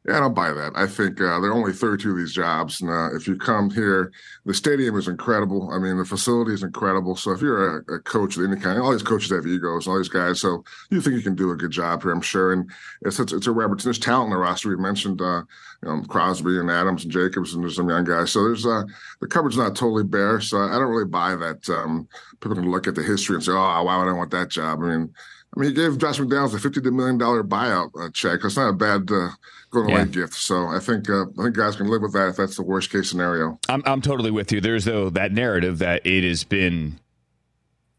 [0.08, 0.72] Yeah, I don't buy that.
[0.76, 2.80] I think uh, there are only 32 of these jobs.
[2.80, 4.14] And uh, if you come here,
[4.46, 5.70] the stadium is incredible.
[5.74, 7.18] I mean, the facility is incredible.
[7.18, 9.98] So if you're a, a, coach of any kind, all these coaches have egos, all
[9.98, 10.40] these guys.
[10.40, 12.54] So you think you can do a good job here, I'm sure.
[12.54, 13.90] And it's it's, it's a Robertson.
[13.90, 14.70] There's talent in the roster.
[14.70, 15.44] We mentioned uh,
[15.84, 18.32] you know, Crosby and Adams and Jacobs, and there's some young guys.
[18.32, 18.84] So there's uh,
[19.20, 20.40] the cupboard's not totally bare.
[20.40, 21.70] So I don't really buy that.
[21.70, 22.08] Um,
[22.40, 24.80] people can look at the history and say, oh, why would I want that job?
[24.82, 25.14] I mean,
[25.56, 28.42] I mean, he gave Josh McDaniels a fifty million dollar buyout uh, check.
[28.42, 29.30] That's not a bad uh,
[29.70, 30.06] going away yeah.
[30.06, 30.34] gift.
[30.34, 32.92] So I think uh, I think guys can live with that if that's the worst
[32.92, 33.60] case scenario.
[33.68, 34.62] I'm I'm totally with you.
[34.62, 37.00] There's though that narrative that it has been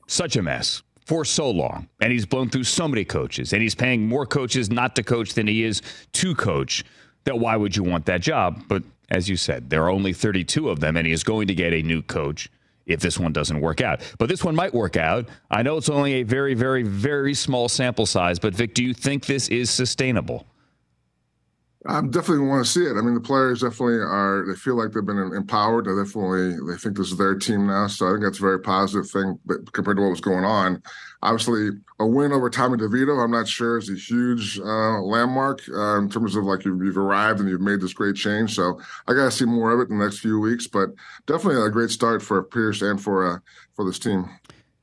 [0.06, 3.74] such a mess for so long, and he's blown through so many coaches, and he's
[3.74, 6.85] paying more coaches not to coach than he is to coach.
[7.24, 8.62] That why would you want that job?
[8.68, 11.54] But as you said, there are only 32 of them, and he is going to
[11.54, 12.48] get a new coach
[12.87, 14.00] if this one doesn't work out.
[14.18, 15.28] But this one might work out.
[15.50, 18.94] I know it's only a very, very, very small sample size, but Vic, do you
[18.94, 20.46] think this is sustainable?
[21.86, 22.98] I definitely want to see it.
[22.98, 24.44] I mean, the players definitely are.
[24.46, 25.86] They feel like they've been empowered.
[25.86, 27.86] They definitely they think this is their team now.
[27.86, 29.38] So I think that's a very positive thing.
[29.46, 30.82] But compared to what was going on,
[31.22, 35.96] obviously a win over Tommy DeVito, I'm not sure is a huge uh, landmark uh,
[35.98, 38.54] in terms of like you've, you've, arrived and you've made this great change.
[38.54, 40.66] So I got to see more of it in the next few weeks.
[40.66, 40.90] But
[41.26, 43.38] definitely a great start for Pierce and for uh,
[43.74, 44.28] for this team.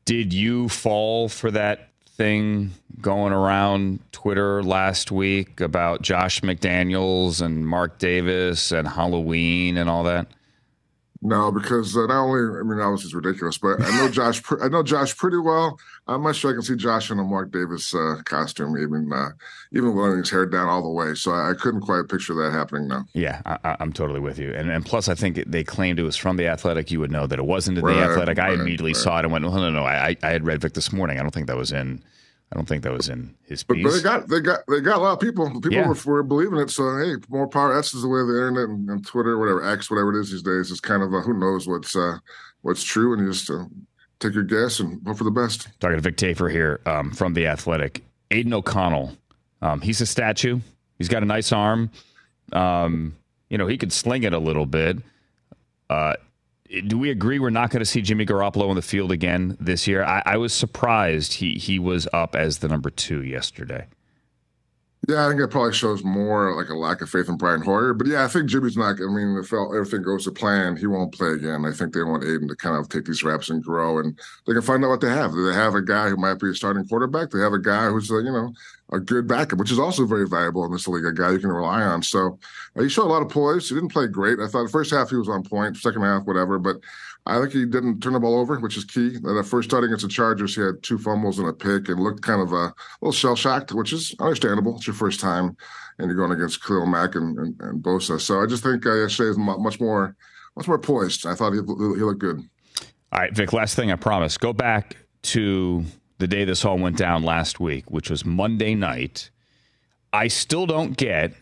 [0.06, 7.68] Did you fall for that thing going around Twitter last week about Josh McDaniels and
[7.68, 10.28] Mark Davis and Halloween and all that?
[11.22, 14.42] No, because uh, not only I mean that was just ridiculous, but I know Josh.
[14.62, 15.80] I know Josh pretty well.
[16.08, 19.30] I'm not sure I can see Josh in a Mark Davis uh, costume, even uh,
[19.72, 21.16] even with his hair down all the way.
[21.16, 23.06] So I, I couldn't quite picture that happening now.
[23.14, 24.54] Yeah, I, am totally with you.
[24.54, 26.92] And and plus, I think they claimed it was from the Athletic.
[26.92, 28.40] You would know that it wasn't in right, the Athletic.
[28.40, 29.02] I right, immediately right.
[29.02, 29.86] saw it and went, well, no, no, no.
[29.86, 31.20] I I had read Vic this morning.
[31.20, 32.04] I don't think that was in
[32.52, 33.84] I don't think that was in his piece.
[33.84, 35.50] but they got they got they got a lot of people.
[35.60, 35.88] People Yeah.
[35.90, 36.70] were, were believing it.
[36.70, 37.74] So hey, more power.
[37.76, 40.32] That's just the way of the internet and, and Twitter, whatever X, whatever it is
[40.32, 42.18] these days, is kind of a, who knows what's uh,
[42.62, 43.66] what's true, and you just uh,
[44.20, 45.68] take your guess and hope for the best.
[45.82, 48.04] Talking to Vic Tafur here um, from The Athletic.
[48.32, 49.18] Aidan O'Connell,
[49.62, 50.60] um, he's a statue.
[50.98, 51.92] He's got a nice arm.
[52.54, 53.16] Um,
[53.50, 54.98] you know, he could sling it a little bit.
[55.90, 56.16] Uh,
[56.88, 59.88] do we agree we're not going to see Jimmy Garoppolo on the field again this
[59.88, 60.04] year?
[60.04, 63.88] I, I was surprised he, he was up as the number two yesterday.
[65.08, 67.94] Yeah, I think it probably shows more like a lack of faith in Brian Hoyer.
[67.94, 69.00] But yeah, I think Jimmy's not.
[69.00, 71.66] I mean, if everything goes to plan, he won't play again.
[71.66, 74.54] I think they want Aidan to kind of take these reps and grow, and they
[74.54, 75.32] can find out what they have.
[75.32, 77.30] Do they have a guy who might be a starting quarterback?
[77.30, 78.54] They have a guy who's a, you know
[78.92, 81.06] a good backup, which is also very valuable in this league.
[81.06, 82.02] A guy you can rely on.
[82.02, 82.40] So
[82.76, 83.68] uh, he showed a lot of poise.
[83.68, 84.40] He didn't play great.
[84.40, 85.78] I thought the first half he was on point.
[85.78, 86.58] Second half, whatever.
[86.58, 86.78] But
[87.28, 89.18] I think he didn't turn the ball over, which is key.
[89.22, 92.22] The first start against the Chargers, he had two fumbles and a pick and looked
[92.22, 94.78] kind of a little shell shocked, which is understandable.
[94.78, 95.58] It's your first time,
[96.00, 98.20] and you're going against Khalil Mack and, and, and Bosa.
[98.20, 100.16] So I just think uh, yesterday is much more,
[100.56, 101.28] much more poised.
[101.28, 102.42] I thought he, he looked good.
[103.12, 104.38] All right, Vic, last thing I promise.
[104.38, 105.84] Go back to
[106.20, 109.30] the day this all went down last week, which was Monday night.
[110.14, 111.34] I still don't get,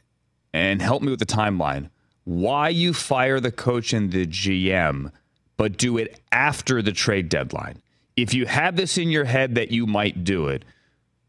[0.54, 1.90] and help me with the timeline,
[2.24, 5.12] why you fire the coach and the GM,
[5.58, 7.82] but do it after the trade deadline.
[8.16, 10.64] If you have this in your head that you might do it,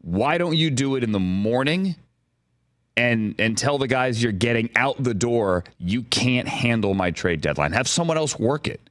[0.01, 1.95] why don't you do it in the morning
[2.95, 7.41] and and tell the guys you're getting out the door you can't handle my trade
[7.41, 7.73] deadline?
[7.73, 8.81] Have someone else work it.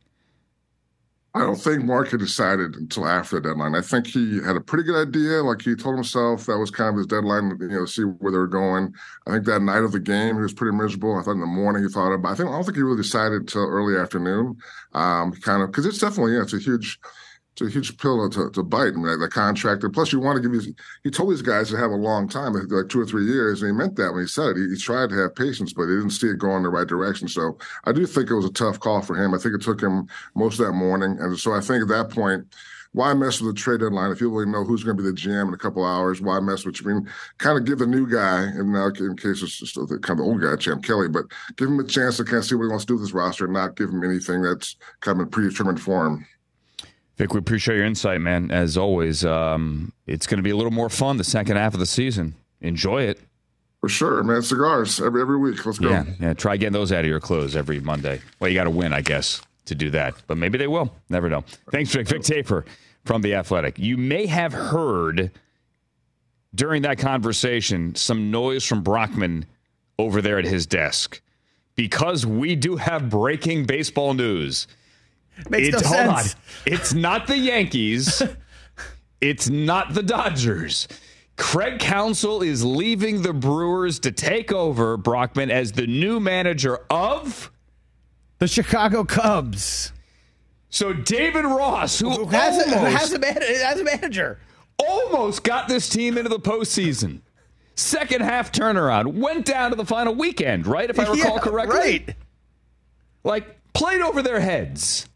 [1.36, 3.74] I don't think Mark had decided until after the deadline.
[3.74, 5.42] I think he had a pretty good idea.
[5.42, 8.38] Like he told himself that was kind of his deadline, you know, see where they
[8.38, 8.94] were going.
[9.26, 11.14] I think that night of the game, he was pretty miserable.
[11.14, 12.32] I thought in the morning he thought about.
[12.32, 14.56] I think I don't think he really decided until early afternoon.
[14.94, 16.98] Um, kind of because it's definitely yeah, it's a huge.
[17.58, 18.92] It's a huge pill to, to bite.
[18.92, 19.88] I mean, the contractor.
[19.88, 20.74] plus you want to give these.
[21.04, 23.70] He told these guys to have a long time, like, two or three years, and
[23.70, 24.56] he meant that when he said it.
[24.58, 26.86] He, he tried to have patience, but he didn't see it going in the right
[26.86, 27.28] direction.
[27.28, 29.32] So I do think it was a tough call for him.
[29.32, 32.10] I think it took him most of that morning, and so I think at that
[32.10, 32.44] point,
[32.92, 35.16] why mess with the trade deadline if you really know who's going to be the
[35.16, 36.20] GM in a couple hours?
[36.20, 36.76] Why mess with?
[36.84, 39.98] I mean, kind of give the new guy, and now in case it's just the
[40.02, 41.24] kind of the old guy, Champ Kelly, but
[41.56, 43.14] give him a chance to kind of see what he wants to do with this
[43.14, 46.26] roster, and not give him anything that's kind of in predetermined form.
[47.16, 48.50] Vic, we appreciate your insight, man.
[48.50, 51.80] As always, um, it's going to be a little more fun the second half of
[51.80, 52.34] the season.
[52.60, 53.20] Enjoy it.
[53.80, 54.42] For sure, man.
[54.42, 55.64] Cigars every every week.
[55.64, 55.90] Let's go.
[55.90, 56.34] Yeah, yeah.
[56.34, 58.20] Try getting those out of your clothes every Monday.
[58.38, 60.14] Well, you got to win, I guess, to do that.
[60.26, 60.92] But maybe they will.
[61.08, 61.44] Never know.
[61.70, 62.08] Thanks, Vic.
[62.08, 62.66] Vic Tafur
[63.04, 63.78] from The Athletic.
[63.78, 65.30] You may have heard
[66.54, 69.46] during that conversation some noise from Brockman
[69.98, 71.20] over there at his desk
[71.76, 74.66] because we do have breaking baseball news.
[75.50, 76.34] Makes it's, no hold sense.
[76.34, 76.40] on.
[76.66, 78.22] It's not the Yankees.
[79.20, 80.88] it's not the Dodgers.
[81.36, 87.50] Craig Counsell is leaving the Brewers to take over Brockman as the new manager of
[88.38, 89.92] the Chicago Cubs.
[90.70, 94.38] So David Ross, who, Who has, a, who has, a man, has a manager.
[94.78, 97.20] almost got this team into the postseason.
[97.76, 99.14] Second half turnaround.
[99.18, 100.88] Went down to the final weekend, right?
[100.88, 101.76] If I recall Yeah, correctly.
[101.78, 102.16] right.
[103.24, 105.06] Like, played over their heads.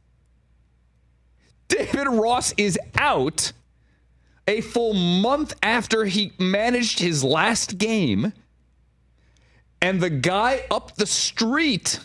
[1.71, 3.53] David Ross is out
[4.47, 8.33] a full month after he managed his last game.
[9.81, 12.01] And the guy up the street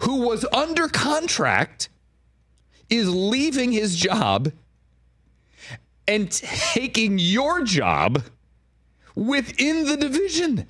[0.00, 1.88] who was under contract
[2.90, 4.52] is leaving his job
[6.06, 8.22] and taking your job
[9.14, 10.68] within the division.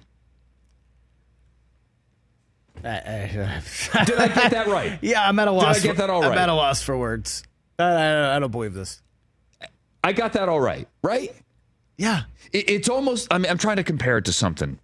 [2.83, 4.99] Did I get that right?
[5.03, 5.77] yeah, I'm at a loss.
[5.77, 5.85] Did.
[5.85, 7.45] I get for, that all I'm at a loss for words.
[7.79, 9.03] I, I, don't believe this.
[10.05, 11.35] I got that all right, right?
[11.97, 12.23] Yeah.
[12.53, 14.79] It, it's almost, I mean, I'm trying to compare it to something.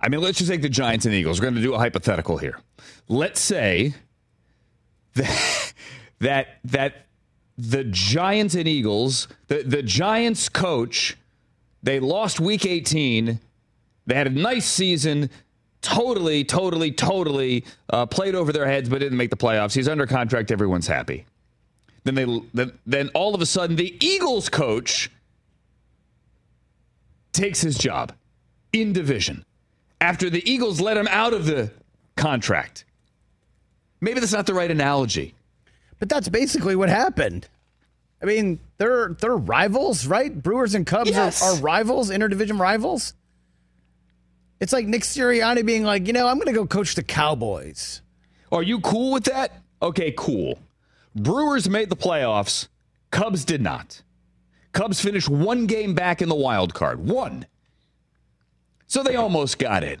[0.00, 1.40] I mean, let's just take the Giants and Eagles.
[1.40, 2.58] We're going to do a hypothetical here.
[3.08, 3.94] Let's say
[5.14, 5.72] that
[6.20, 7.06] that, that
[7.58, 11.16] the Giants and Eagles, the, the Giants coach,
[11.82, 13.40] they lost week 18.
[14.06, 15.30] They had a nice season,
[15.82, 19.74] totally, totally, totally uh, played over their heads, but didn't make the playoffs.
[19.74, 20.50] He's under contract.
[20.50, 21.24] Everyone's happy.
[22.04, 25.10] Then they then, then all of a sudden the Eagles coach
[27.32, 28.12] takes his job
[28.72, 29.44] in division
[30.00, 31.70] after the Eagles let him out of the
[32.16, 32.84] contract.
[34.00, 35.34] Maybe that's not the right analogy.
[35.98, 37.46] But that's basically what happened.
[38.22, 40.34] I mean, they're they're rivals, right?
[40.42, 41.42] Brewers and Cubs Yes.
[41.42, 43.12] are, are rivals, interdivision rivals.
[44.60, 48.02] It's like Nick Sirianni being like, you know, I'm going to go coach the Cowboys.
[48.52, 49.62] Are you cool with that?
[49.80, 50.58] Okay, cool.
[51.14, 52.68] Brewers made the playoffs.
[53.10, 54.02] Cubs did not.
[54.72, 57.00] Cubs finished one game back in the wild card.
[57.00, 57.46] One.
[58.86, 60.00] So they almost got it.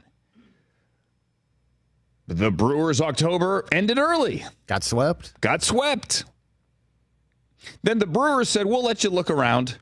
[2.28, 4.44] The Brewers' October ended early.
[4.66, 5.40] Got swept.
[5.40, 6.24] Got swept.
[7.82, 9.78] Then the Brewers said, We'll let you look around.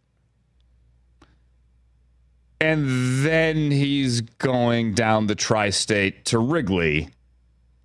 [2.61, 7.09] And then he's going down the tri state to Wrigley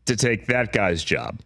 [0.06, 1.40] to take that guy's job.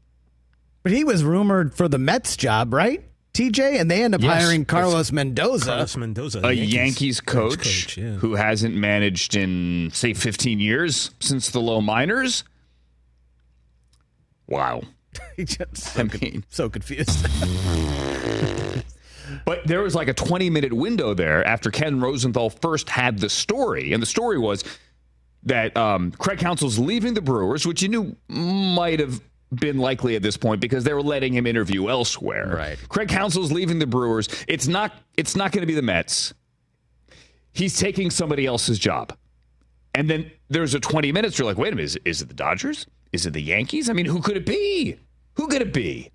[0.84, 3.04] But he was rumored for the Mets job, right?
[3.34, 4.42] TJ, and they end up Yes.
[4.42, 5.66] hiring Carlos Mendoza.
[5.66, 11.82] Carlos Mendoza, a Yankees, coach, who hasn't managed in, say, 15 years since the low
[11.82, 12.44] minors.
[14.48, 14.82] Wow.
[15.36, 17.26] He just so, I mean, so confused.
[19.48, 23.30] But there was like a 20 minute window there after Ken Rosenthal first had the
[23.30, 23.94] story.
[23.94, 24.62] And the story was
[25.44, 29.22] that um, Craig Counsell's leaving the Brewers, which you knew might have
[29.56, 32.58] been likely at this point because they were letting him interview elsewhere.
[32.58, 32.78] Right.
[32.90, 34.28] Craig Counsell's leaving the Brewers.
[34.50, 36.34] It's not it's not going to be the Mets.
[37.54, 39.16] He's taking somebody else's job.
[39.96, 42.34] And then there's a 20 minutes you're like, "Wait a minute, is, is it the
[42.34, 42.86] Dodgers?
[43.14, 43.90] Is it the Yankees?
[43.90, 44.98] I mean, who could it be?
[45.36, 46.12] Who could it be?"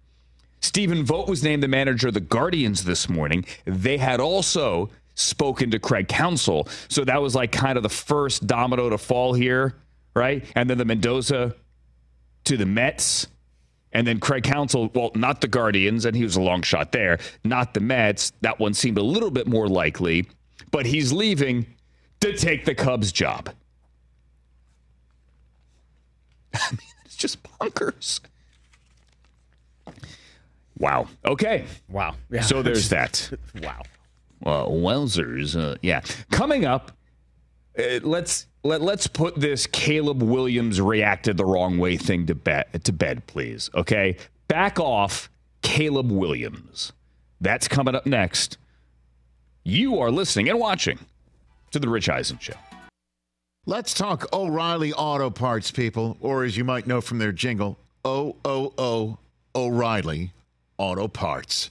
[0.63, 3.45] Stephen Vogt was named the manager of the Guardians this morning.
[3.65, 6.69] They had also spoken to Craig Counsell.
[6.89, 9.75] So that was like kind of the first domino to fall here,
[10.15, 10.45] right?
[10.55, 11.55] And then the Mendoza
[12.45, 13.27] to the Mets.
[13.93, 17.19] And then Craig Counsell, well, not the Guardians, and he was a long shot there,
[17.45, 18.33] not the Mets.
[18.41, 20.27] That one seemed a little bit more likely,
[20.71, 21.67] but he's leaving
[22.21, 23.51] to take the Cubs job.
[26.55, 28.21] I mean, it's just bonkers.
[30.83, 31.07] Wow.
[31.25, 31.65] Okay.
[31.89, 32.17] Wow.
[32.29, 32.41] Yeah.
[32.41, 33.31] So there's that.
[33.63, 33.83] wow.
[34.45, 35.57] Uh, Wowzers.
[35.57, 36.01] Uh, yeah.
[36.33, 36.91] Coming up,
[37.79, 42.85] uh, let's let let's put this Caleb Williams reacted the wrong way thing to bed
[42.85, 43.71] to bed, please.
[43.77, 44.17] Okay.
[44.49, 45.31] Back off,
[45.63, 46.93] Caleb Williams.
[47.41, 48.59] That's coming up next.
[49.65, 50.99] You are listening and watching
[51.71, 52.55] to the Rich Eisen Show.
[53.67, 58.35] Let's talk O'Reilly Auto Parts, people, or as you might know from their jingle, O
[58.45, 59.19] O O
[59.55, 60.33] O'Reilly
[60.83, 61.71] Auto Parts.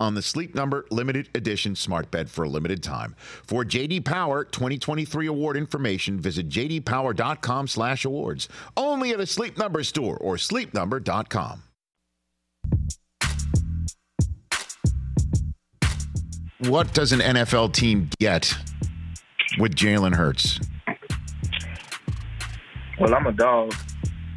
[0.00, 3.14] on the Sleep Number limited edition smart bed for a limited time.
[3.44, 8.48] For JD Power 2023 award information, visit jdpower.com/awards.
[8.76, 11.62] Only at a Sleep Number store or sleepnumber.com.
[16.68, 18.54] What does an NFL team get
[19.58, 20.60] with Jalen Hurts?
[22.98, 23.74] Well, I'm a dog,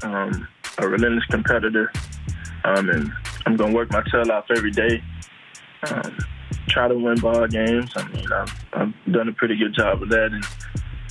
[0.04, 0.48] um,
[0.78, 1.92] a relentless competitor,
[2.64, 3.12] um, and
[3.46, 5.04] I'm gonna work my tail off every day.
[5.90, 6.18] Um,
[6.68, 7.92] try to win ball games.
[7.96, 10.46] I mean, I've, I've done a pretty good job of that, and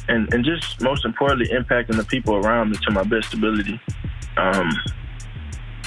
[0.09, 3.81] and and just most importantly, impacting the people around me to my best ability.
[4.37, 4.71] Um,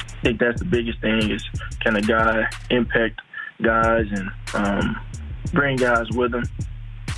[0.08, 1.44] I think that's the biggest thing is
[1.82, 3.22] can a guy impact
[3.62, 5.00] guys and um,
[5.54, 6.44] bring guys with him,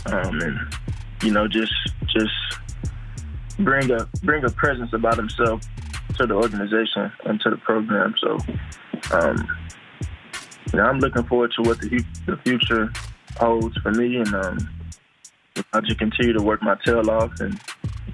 [0.07, 0.59] um, and
[1.23, 1.73] you know just
[2.07, 2.33] just
[3.59, 5.61] bring a bring a presence about himself
[6.17, 8.15] to the organization and to the program.
[8.19, 8.37] So.
[9.13, 9.47] Um,
[10.73, 12.91] yeah, I'm looking forward to what the, the future
[13.37, 14.69] holds for me, and um,
[15.73, 17.59] I just continue to work my tail off and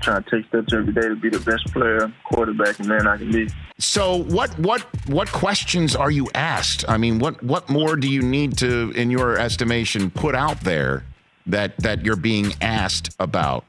[0.02, 3.18] try to take steps every day to be the best player, quarterback, and man I
[3.18, 3.50] can be.
[3.80, 6.86] So what what what questions are you asked?
[6.88, 11.06] I mean, what what more do you need to, in your estimation, put out there
[11.48, 13.66] that that you're being asked about?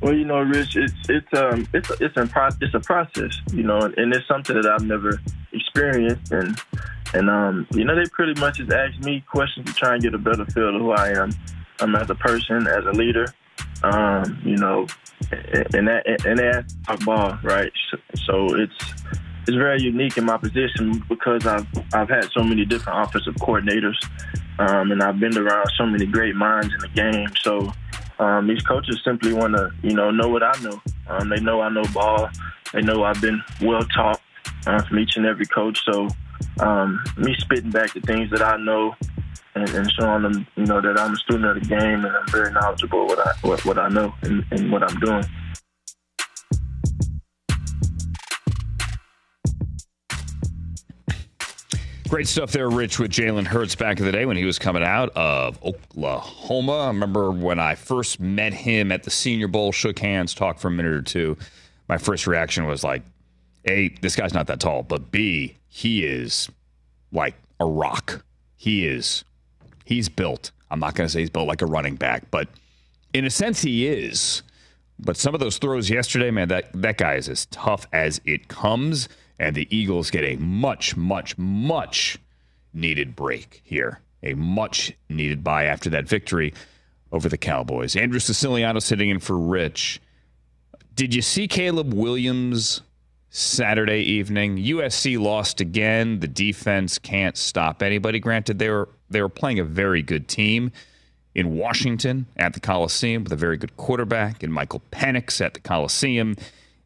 [0.00, 3.62] Well, you know, Rich, it's it's um it's a, it's a it's a process, you
[3.62, 5.20] know, and, and it's something that I've never
[5.52, 6.58] experienced, and
[7.14, 10.14] and um you know they pretty much just ask me questions to try and get
[10.14, 11.30] a better feel of who I am,
[11.80, 13.32] um as a person, as a leader,
[13.82, 14.86] um you know,
[15.74, 17.72] and that and they ask talk ball, right?
[18.24, 18.76] So it's
[19.46, 23.96] it's very unique in my position because I've I've had so many different offensive coordinators,
[24.58, 27.28] um, and I've been around so many great minds in the game.
[27.42, 27.72] So
[28.18, 30.80] um, these coaches simply want to, you know, know what I know.
[31.08, 32.28] Um, they know I know ball.
[32.72, 34.20] They know I've been well taught
[34.66, 35.80] uh, from each and every coach.
[35.84, 36.08] So
[36.60, 38.94] um, me spitting back the things that I know
[39.54, 42.26] and, and, showing them, you know, that I'm a student of the game and I'm
[42.28, 45.24] very knowledgeable what I what, what I know and, and what I'm doing.
[52.12, 54.82] Great stuff there, Rich, with Jalen Hurts back in the day when he was coming
[54.82, 56.80] out of Oklahoma.
[56.80, 60.68] I remember when I first met him at the Senior Bowl, shook hands, talked for
[60.68, 61.38] a minute or two.
[61.88, 63.02] My first reaction was like,
[63.66, 66.48] A, this guy's not that tall, but B, he is
[67.12, 68.24] like a rock.
[68.56, 69.24] He is,
[69.84, 70.50] he's built.
[70.70, 72.48] I'm not going to say he's built like a running back, but
[73.12, 74.42] in a sense, he is.
[74.98, 78.48] But some of those throws yesterday, man, that, that guy is as tough as it
[78.48, 79.08] comes
[79.38, 82.18] and the Eagles get a much, much, much
[82.72, 84.00] needed break here.
[84.22, 86.54] A much needed buy after that victory
[87.10, 87.96] over the Cowboys.
[87.96, 90.00] Andrew Siciliano sitting in for Rich.
[90.94, 92.82] Did you see Caleb Williams
[93.34, 94.58] Saturday evening?
[94.58, 96.20] USC lost again.
[96.20, 98.20] The defense can't stop anybody.
[98.20, 100.70] Granted, they were they were playing a very good team
[101.34, 105.60] in Washington at the Coliseum with a very good quarterback in Michael Penix at the
[105.60, 106.36] Coliseum.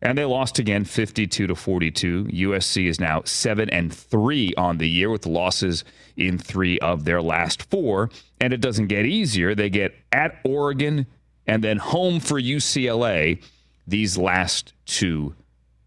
[0.01, 2.27] And they lost again 52 to 42.
[2.27, 5.83] USC is now 7 and 3 on the year with losses
[6.17, 8.09] in 3 of their last 4,
[8.41, 9.57] and it doesn't get easier.
[9.57, 11.07] They get at Oregon
[11.45, 13.43] and then home for UCLA
[13.85, 15.35] these last 2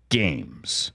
[0.10, 0.92] games.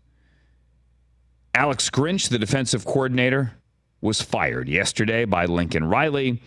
[1.54, 3.52] Alex Grinch, the defensive coordinator,
[4.00, 6.42] was fired yesterday by Lincoln Riley.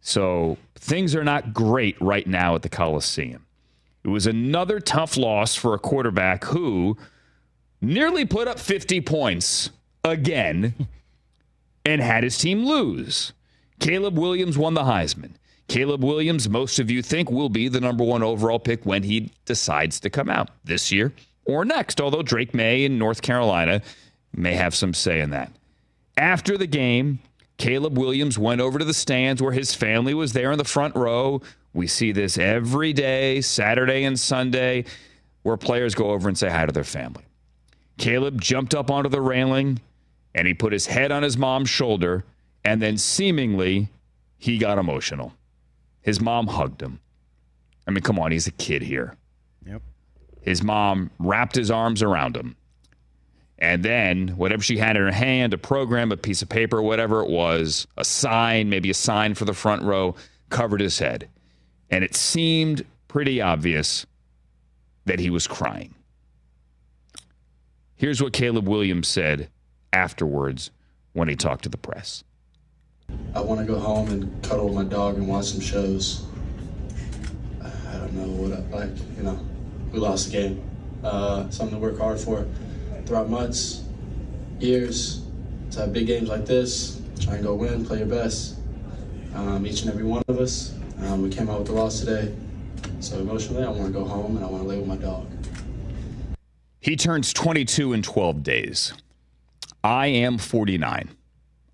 [0.00, 3.44] So things are not great right now at the Coliseum.
[4.04, 6.96] It was another tough loss for a quarterback who
[7.80, 9.70] nearly put up 50 points
[10.04, 10.86] again
[11.84, 13.32] and had his team lose.
[13.80, 15.32] Caleb Williams won the Heisman.
[15.68, 19.32] Caleb Williams, most of you think, will be the number one overall pick when he
[19.44, 21.12] decides to come out this year
[21.46, 23.82] or next, although Drake Maye in North Carolina
[24.34, 25.50] may have some say in that.
[26.16, 27.20] After the game,
[27.56, 30.94] Caleb Williams went over to the stands where his family was there in the front
[30.94, 31.40] row
[31.76, 34.86] we see this every day, Saturday and Sunday,
[35.42, 37.24] where players go over and say hi to their family.
[37.98, 39.78] Caleb jumped up onto the railing
[40.34, 42.24] and he put his head on his mom's shoulder,
[42.64, 43.88] and then seemingly
[44.38, 45.34] he got emotional.
[46.00, 47.00] His mom hugged him.
[47.86, 49.14] I mean, come on, he's a kid here.
[50.46, 52.56] His mom wrapped his arms around him.
[53.58, 57.22] And then, whatever she had in her hand, a program, a piece of paper, whatever
[57.22, 60.14] it was, a sign, maybe a sign for the front row,
[60.48, 61.28] covered his head
[61.90, 64.06] and it seemed pretty obvious
[65.04, 65.94] that he was crying.
[67.96, 69.48] Here's what Caleb Williams said
[69.92, 70.70] afterwards
[71.12, 72.24] when he talked to the press.
[73.34, 76.26] I want to go home and cuddle my dog and watch some shows.
[77.62, 79.38] I don't know what I like, you know,
[79.96, 80.62] we lost the game.
[81.02, 82.46] Uh, something to work hard for
[83.06, 83.82] throughout months,
[84.60, 85.22] years,
[85.70, 88.56] to have big games like this, try and go win, play your best.
[89.34, 92.34] Um, each and every one of us, um, we came out with the loss today.
[93.00, 95.26] So emotionally, I want to go home and I want to lay with my dog.
[96.80, 98.92] He turns 22 in 12 days.
[99.82, 101.10] I am 49.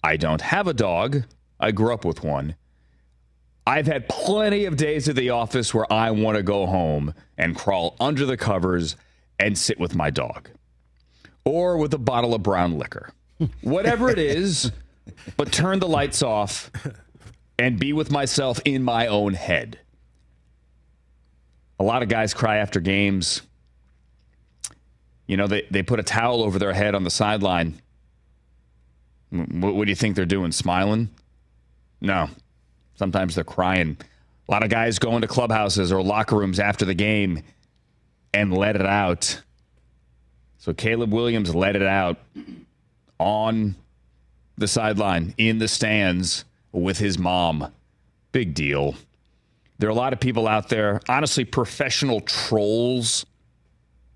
[0.04, 1.24] I don't have a dog.
[1.58, 2.54] I grew up with one.
[3.66, 7.56] I've had plenty of days at the office where I want to go home and
[7.56, 8.96] crawl under the covers
[9.38, 10.48] and sit with my dog
[11.44, 13.12] or with a bottle of brown liquor.
[13.62, 14.72] Whatever it is,
[15.36, 16.70] but turn the lights off
[17.58, 19.78] and be with myself in my own head.
[21.78, 23.42] A lot of guys cry after games.
[25.26, 27.80] You know, they, they put a towel over their head on the sideline.
[29.30, 30.52] What, what do you think they're doing?
[30.52, 31.08] Smiling?
[32.00, 32.28] No.
[32.94, 33.96] Sometimes they're crying.
[34.48, 37.42] A lot of guys go into clubhouses or locker rooms after the game
[38.34, 39.42] and let it out.
[40.58, 42.18] So Caleb Williams let it out
[43.18, 43.76] on
[44.56, 47.72] the sideline, in the stands with his mom.
[48.32, 48.94] Big deal.
[49.78, 53.26] There are a lot of people out there, honestly, professional trolls,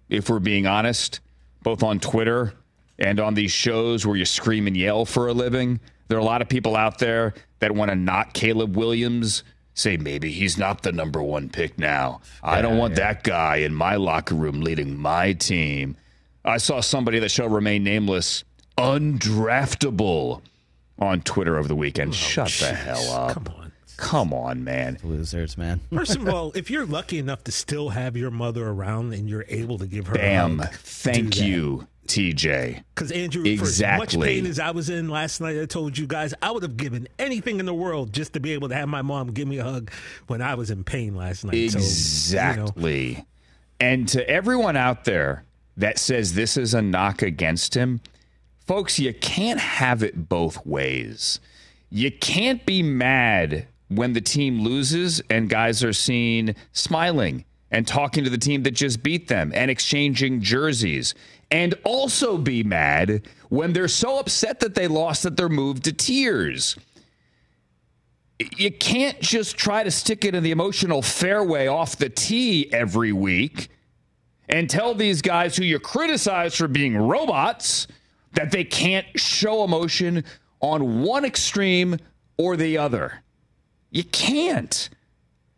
[0.08, 1.20] if we're being honest,
[1.62, 2.54] both on Twitter
[2.98, 5.80] and on these shows where you scream and yell for a living.
[6.08, 9.42] There are a lot of people out there that want to knock Caleb Williams,
[9.74, 12.20] say maybe he's not the number one pick now.
[12.42, 15.96] I don't want that guy in my locker room leading my team.
[16.44, 18.44] I saw somebody that shall remain nameless,
[19.26, 20.42] undraftable,
[20.98, 22.10] on Twitter over the weekend.
[22.10, 23.34] Oh, Shut the hell up.
[23.34, 23.72] Come on.
[23.98, 24.98] Come on, man.
[25.02, 25.80] Losers, man.
[25.92, 29.44] First of all, if you're lucky enough to still have your mother around and you're
[29.48, 30.60] able to give her Bam.
[30.60, 31.46] a hug, Thank do that.
[31.46, 32.82] you, TJ.
[32.94, 36.06] Because Andrew, for as much pain as I was in last night, I told you
[36.06, 38.88] guys I would have given anything in the world just to be able to have
[38.88, 39.90] my mom give me a hug
[40.26, 41.70] when I was in pain last night.
[41.70, 43.26] So, you know, Exactly.
[43.80, 45.44] And to everyone out there
[45.76, 48.00] that says this is a knock against him,
[48.66, 51.40] folks, you can't have it both ways.
[51.90, 58.24] You can't be mad when the team loses and guys are seen smiling and talking
[58.24, 61.14] to the team that just beat them and exchanging jerseys.
[61.50, 65.92] And also be mad when they're so upset that they lost that they're moved to
[65.92, 66.76] tears
[68.38, 73.12] you can't just try to stick it in the emotional fairway off the tee every
[73.12, 73.68] week
[74.48, 77.86] and tell these guys who you criticize for being robots
[78.32, 80.24] that they can't show emotion
[80.60, 81.96] on one extreme
[82.36, 83.22] or the other.
[83.90, 84.90] You can't.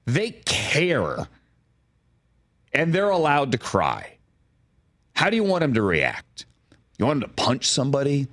[0.06, 1.26] They care.
[2.72, 4.17] And they're allowed to cry.
[5.18, 6.46] How do you want them to react?
[6.96, 8.28] You want them to punch somebody?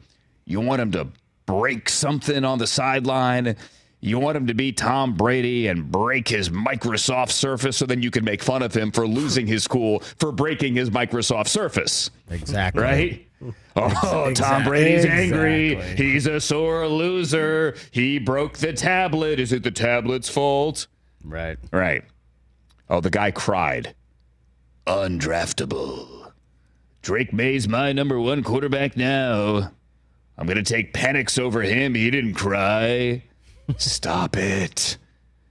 [0.45, 1.07] You want them to
[1.47, 3.55] break something on the sideline?
[4.01, 8.11] You want him to be Tom Brady and break his Microsoft Surface so then you
[8.11, 12.11] can make fun of him for losing his cool for breaking his Microsoft Surface.
[12.29, 12.83] Exactly.
[12.83, 13.27] Right?
[13.75, 15.71] Oh, Tom Brady's angry.
[15.71, 16.05] exactly.
[16.05, 17.75] He's a sore loser.
[17.89, 19.39] He broke the tablet.
[19.39, 20.86] Is it the tablet's fault?
[21.23, 21.57] Right.
[21.71, 22.03] Right.
[22.91, 23.95] Oh, the guy cried.
[24.86, 26.24] Undraftable.
[27.06, 29.70] Drake Maye's my number one quarterback now.
[30.39, 31.93] I'm going to take Penix over him.
[31.93, 33.22] He didn't cry.
[33.78, 34.97] Stop it.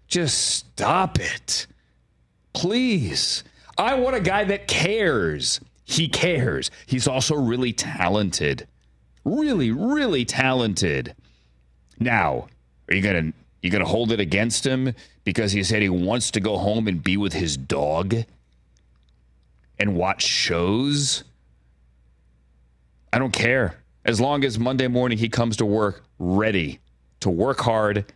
[0.08, 1.68] Just stop it.
[2.54, 3.44] Please.
[3.78, 5.60] I want a guy that cares.
[5.84, 6.72] He cares.
[6.86, 8.66] He's also really talented.
[9.24, 11.14] Really, really talented.
[12.00, 12.48] Now,
[12.88, 13.32] are you gonna
[13.62, 14.92] you gonna hold it against him
[15.22, 18.16] because he said he wants to go home and be with his dog
[19.78, 21.22] and watch shows?
[23.14, 23.76] I don't care.
[24.04, 26.80] As long as Monday morning he comes to work ready
[27.20, 28.12] to work hard,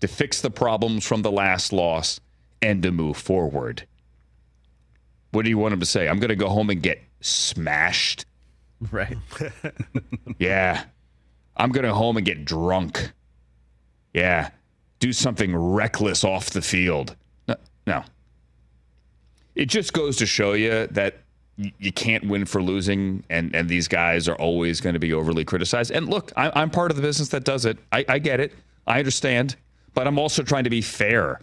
[0.00, 2.20] to fix the problems from the last loss,
[2.62, 3.86] and to move forward.
[5.32, 6.08] What do you want him to say?
[6.08, 8.26] I'm going to go home and get smashed.
[8.90, 9.16] Right.
[10.38, 10.84] Yeah.
[11.56, 13.10] I'm going to home and get drunk.
[14.12, 14.50] Yeah.
[14.98, 17.16] Do something reckless off the field.
[17.48, 17.56] No.
[17.86, 18.04] no.
[19.54, 21.20] It just goes to show you that y-
[21.56, 25.44] you can't win for losing, and, and these guys are always going to be overly
[25.44, 25.90] criticized.
[25.90, 27.78] And look, I, I'm part of the business that does it.
[27.92, 28.52] I, I get it.
[28.86, 29.56] I understand.
[29.94, 31.40] But I'm also trying to be fair.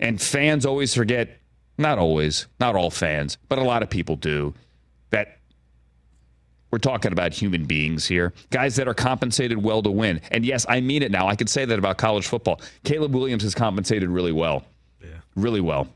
[0.00, 1.38] And fans always forget,
[1.78, 4.52] not always, not all fans, but a lot of people do,
[5.10, 5.38] that
[6.72, 10.20] we're talking about human beings here, guys that are compensated well to win.
[10.32, 11.28] And yes, I mean it now.
[11.28, 12.60] I can say that about college football.
[12.82, 14.64] Caleb Williams is compensated really well.
[15.00, 15.10] Yeah.
[15.36, 15.86] Really well.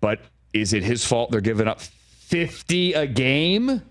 [0.00, 0.20] But
[0.52, 1.80] is it his fault they're giving up
[2.30, 3.82] 50 a game?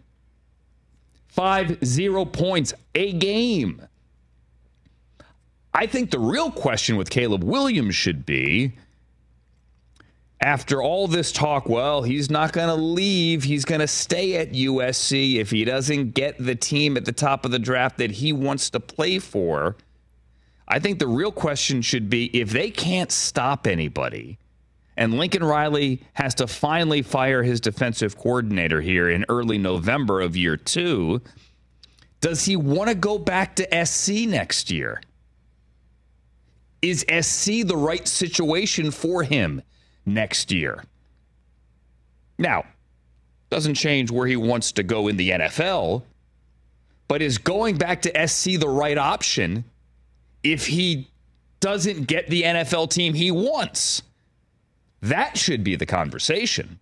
[1.28, 3.82] Five zero points a game.
[5.74, 8.74] I think the real question with Caleb Williams should be
[10.42, 13.44] after all this talk, well, he's not going to leave.
[13.44, 17.44] He's going to stay at USC if he doesn't get the team at the top
[17.44, 19.76] of the draft that he wants to play for.
[20.66, 24.38] I think the real question should be if they can't stop anybody
[25.00, 30.36] and Lincoln Riley has to finally fire his defensive coordinator here in early November of
[30.36, 31.22] year two,
[32.20, 35.02] does he want to go back to SC next year?
[36.82, 39.62] Is SC the right situation for him
[40.06, 40.84] next year?
[42.38, 42.66] Now,
[43.50, 46.04] doesn't change where he wants to go in the NFL,
[47.08, 49.64] but is going back to SC the right option
[50.44, 51.08] if he
[51.62, 54.02] doesn't get the NFL team he wants?
[55.02, 56.80] That should be the conversation.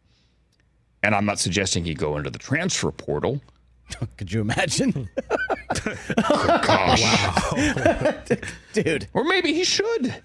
[1.04, 3.42] And I'm not suggesting he go into the transfer portal.
[4.18, 5.08] Could you imagine?
[6.18, 7.04] Gosh.
[8.74, 9.08] Dude.
[9.14, 10.16] Or maybe he should.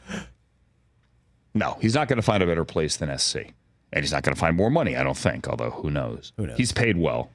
[1.54, 3.36] No, he's not going to find a better place than SC.
[3.92, 6.32] And he's not going to find more money, I don't think, although who knows?
[6.38, 6.56] Who knows?
[6.56, 7.30] He's paid well.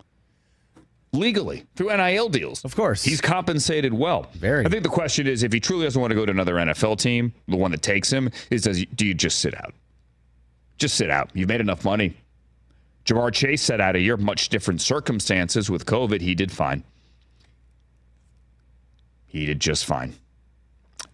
[1.13, 2.65] legally through NIL deals.
[2.65, 3.03] Of course.
[3.03, 4.27] He's compensated well.
[4.33, 4.65] Very.
[4.65, 6.97] I think the question is if he truly doesn't want to go to another NFL
[6.99, 9.73] team, the one that takes him, is does do you just sit out?
[10.77, 11.29] Just sit out.
[11.33, 12.15] You've made enough money.
[13.05, 16.21] Ja'Marr Chase sat out of year, much different circumstances with COVID.
[16.21, 16.83] He did fine.
[19.25, 20.15] He did just fine.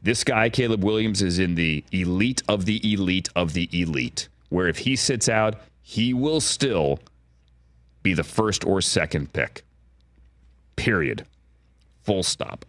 [0.01, 4.67] This guy, Caleb Williams, is in the elite of the elite of the elite, where
[4.67, 6.99] if he sits out, he will still
[8.01, 9.63] be the first or second pick.
[10.75, 11.25] Period.
[12.03, 12.65] Full stop.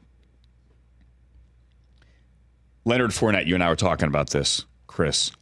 [2.85, 5.33] Leonard Fournette, you and I were talking about this, Chris.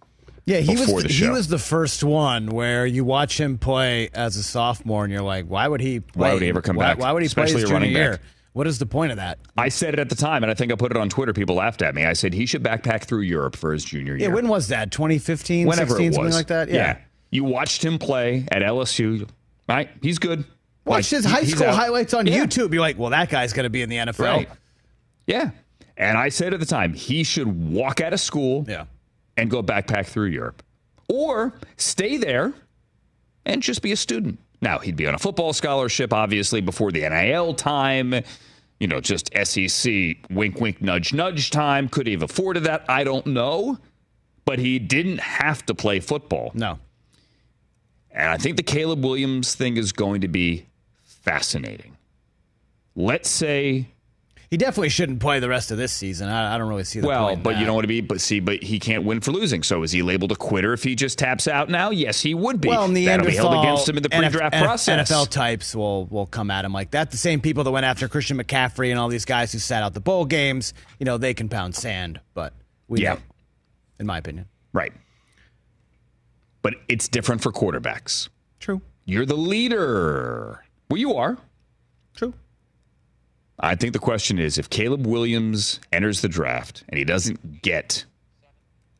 [0.45, 4.09] Yeah, he was before the he was the first one where you watch him play
[4.12, 6.01] as a sophomore, and you're like, why would he?
[6.01, 6.28] Play?
[6.28, 6.99] Why would he ever come why, back?
[6.99, 8.20] Why would he Especially play his a junior running year?
[8.55, 9.38] What is the point of that?
[9.57, 11.32] I said it at the time, and I think I put it on Twitter.
[11.32, 12.05] People laughed at me.
[12.05, 14.28] I said he should backpack through Europe for his junior year.
[14.28, 14.90] Yeah, when was that?
[14.90, 16.16] 2015, Whenever 16, it was.
[16.16, 16.68] something like that.
[16.68, 16.99] Yeah.
[17.30, 19.26] You watched him play at LSU.
[19.68, 19.88] Right?
[20.03, 20.40] He's good.
[20.84, 21.76] Watch Like, his high school out.
[21.76, 22.45] highlights on Yeah.
[22.45, 22.72] YouTube.
[22.74, 24.18] You're like, well, that guy's going to be in the NFL.
[24.18, 24.49] Right.
[25.26, 25.51] Yeah.
[25.97, 28.84] And I said at the time, he should walk out of school Yeah.
[29.37, 30.62] And go backpack through Europe.
[31.09, 32.53] Or stay there
[33.45, 34.39] and just be a student.
[34.61, 38.14] Now, he'd be on a football scholarship, obviously, before the NIL time,
[38.78, 41.89] you know, just SEC wink, wink, nudge, nudge time.
[41.89, 42.85] Could he have afforded that?
[42.89, 43.78] I don't know.
[44.45, 46.51] But he didn't have to play football.
[46.55, 46.78] No.
[48.11, 50.66] And I think the Caleb Williams thing is going to be
[51.03, 51.97] fascinating.
[52.95, 53.89] Let's say
[54.53, 56.29] He definitely shouldn't play the rest of this season.
[56.29, 57.39] I, I don't really see the well, point.
[57.39, 57.65] in but you that.
[57.65, 58.03] don't want to be.
[58.03, 59.63] But see, but he can't win for losing.
[59.63, 61.89] So is he labeled a quitter if he just taps out now?
[61.89, 62.69] Yes, he would be.
[62.69, 65.11] Well, That'll Neanderthal be held against him in the pre-draft NF process.
[65.11, 67.11] NFL types will will come at him like that.
[67.11, 69.95] The same people that went after Christian McCaffrey and all these guys who sat out
[69.95, 72.53] the bowl games, you know, they can pound sand, but
[72.89, 73.15] we Yeah.
[73.15, 73.23] don't,
[74.01, 74.49] in my opinion.
[74.75, 74.93] Right.
[76.61, 78.29] But it's different for quarterbacks.
[78.61, 78.83] True.
[79.07, 80.63] You're the leader.
[80.91, 81.39] Well, you are.
[83.63, 88.05] I think the question is if Caleb Williams enters the draft and he doesn't get,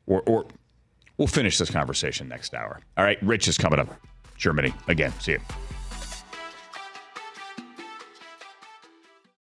[0.07, 0.47] or, or
[1.19, 2.81] we'll finish this conversation next hour.
[2.97, 3.89] All right, Rich is coming up.
[4.37, 5.13] Germany again.
[5.21, 5.41] See you.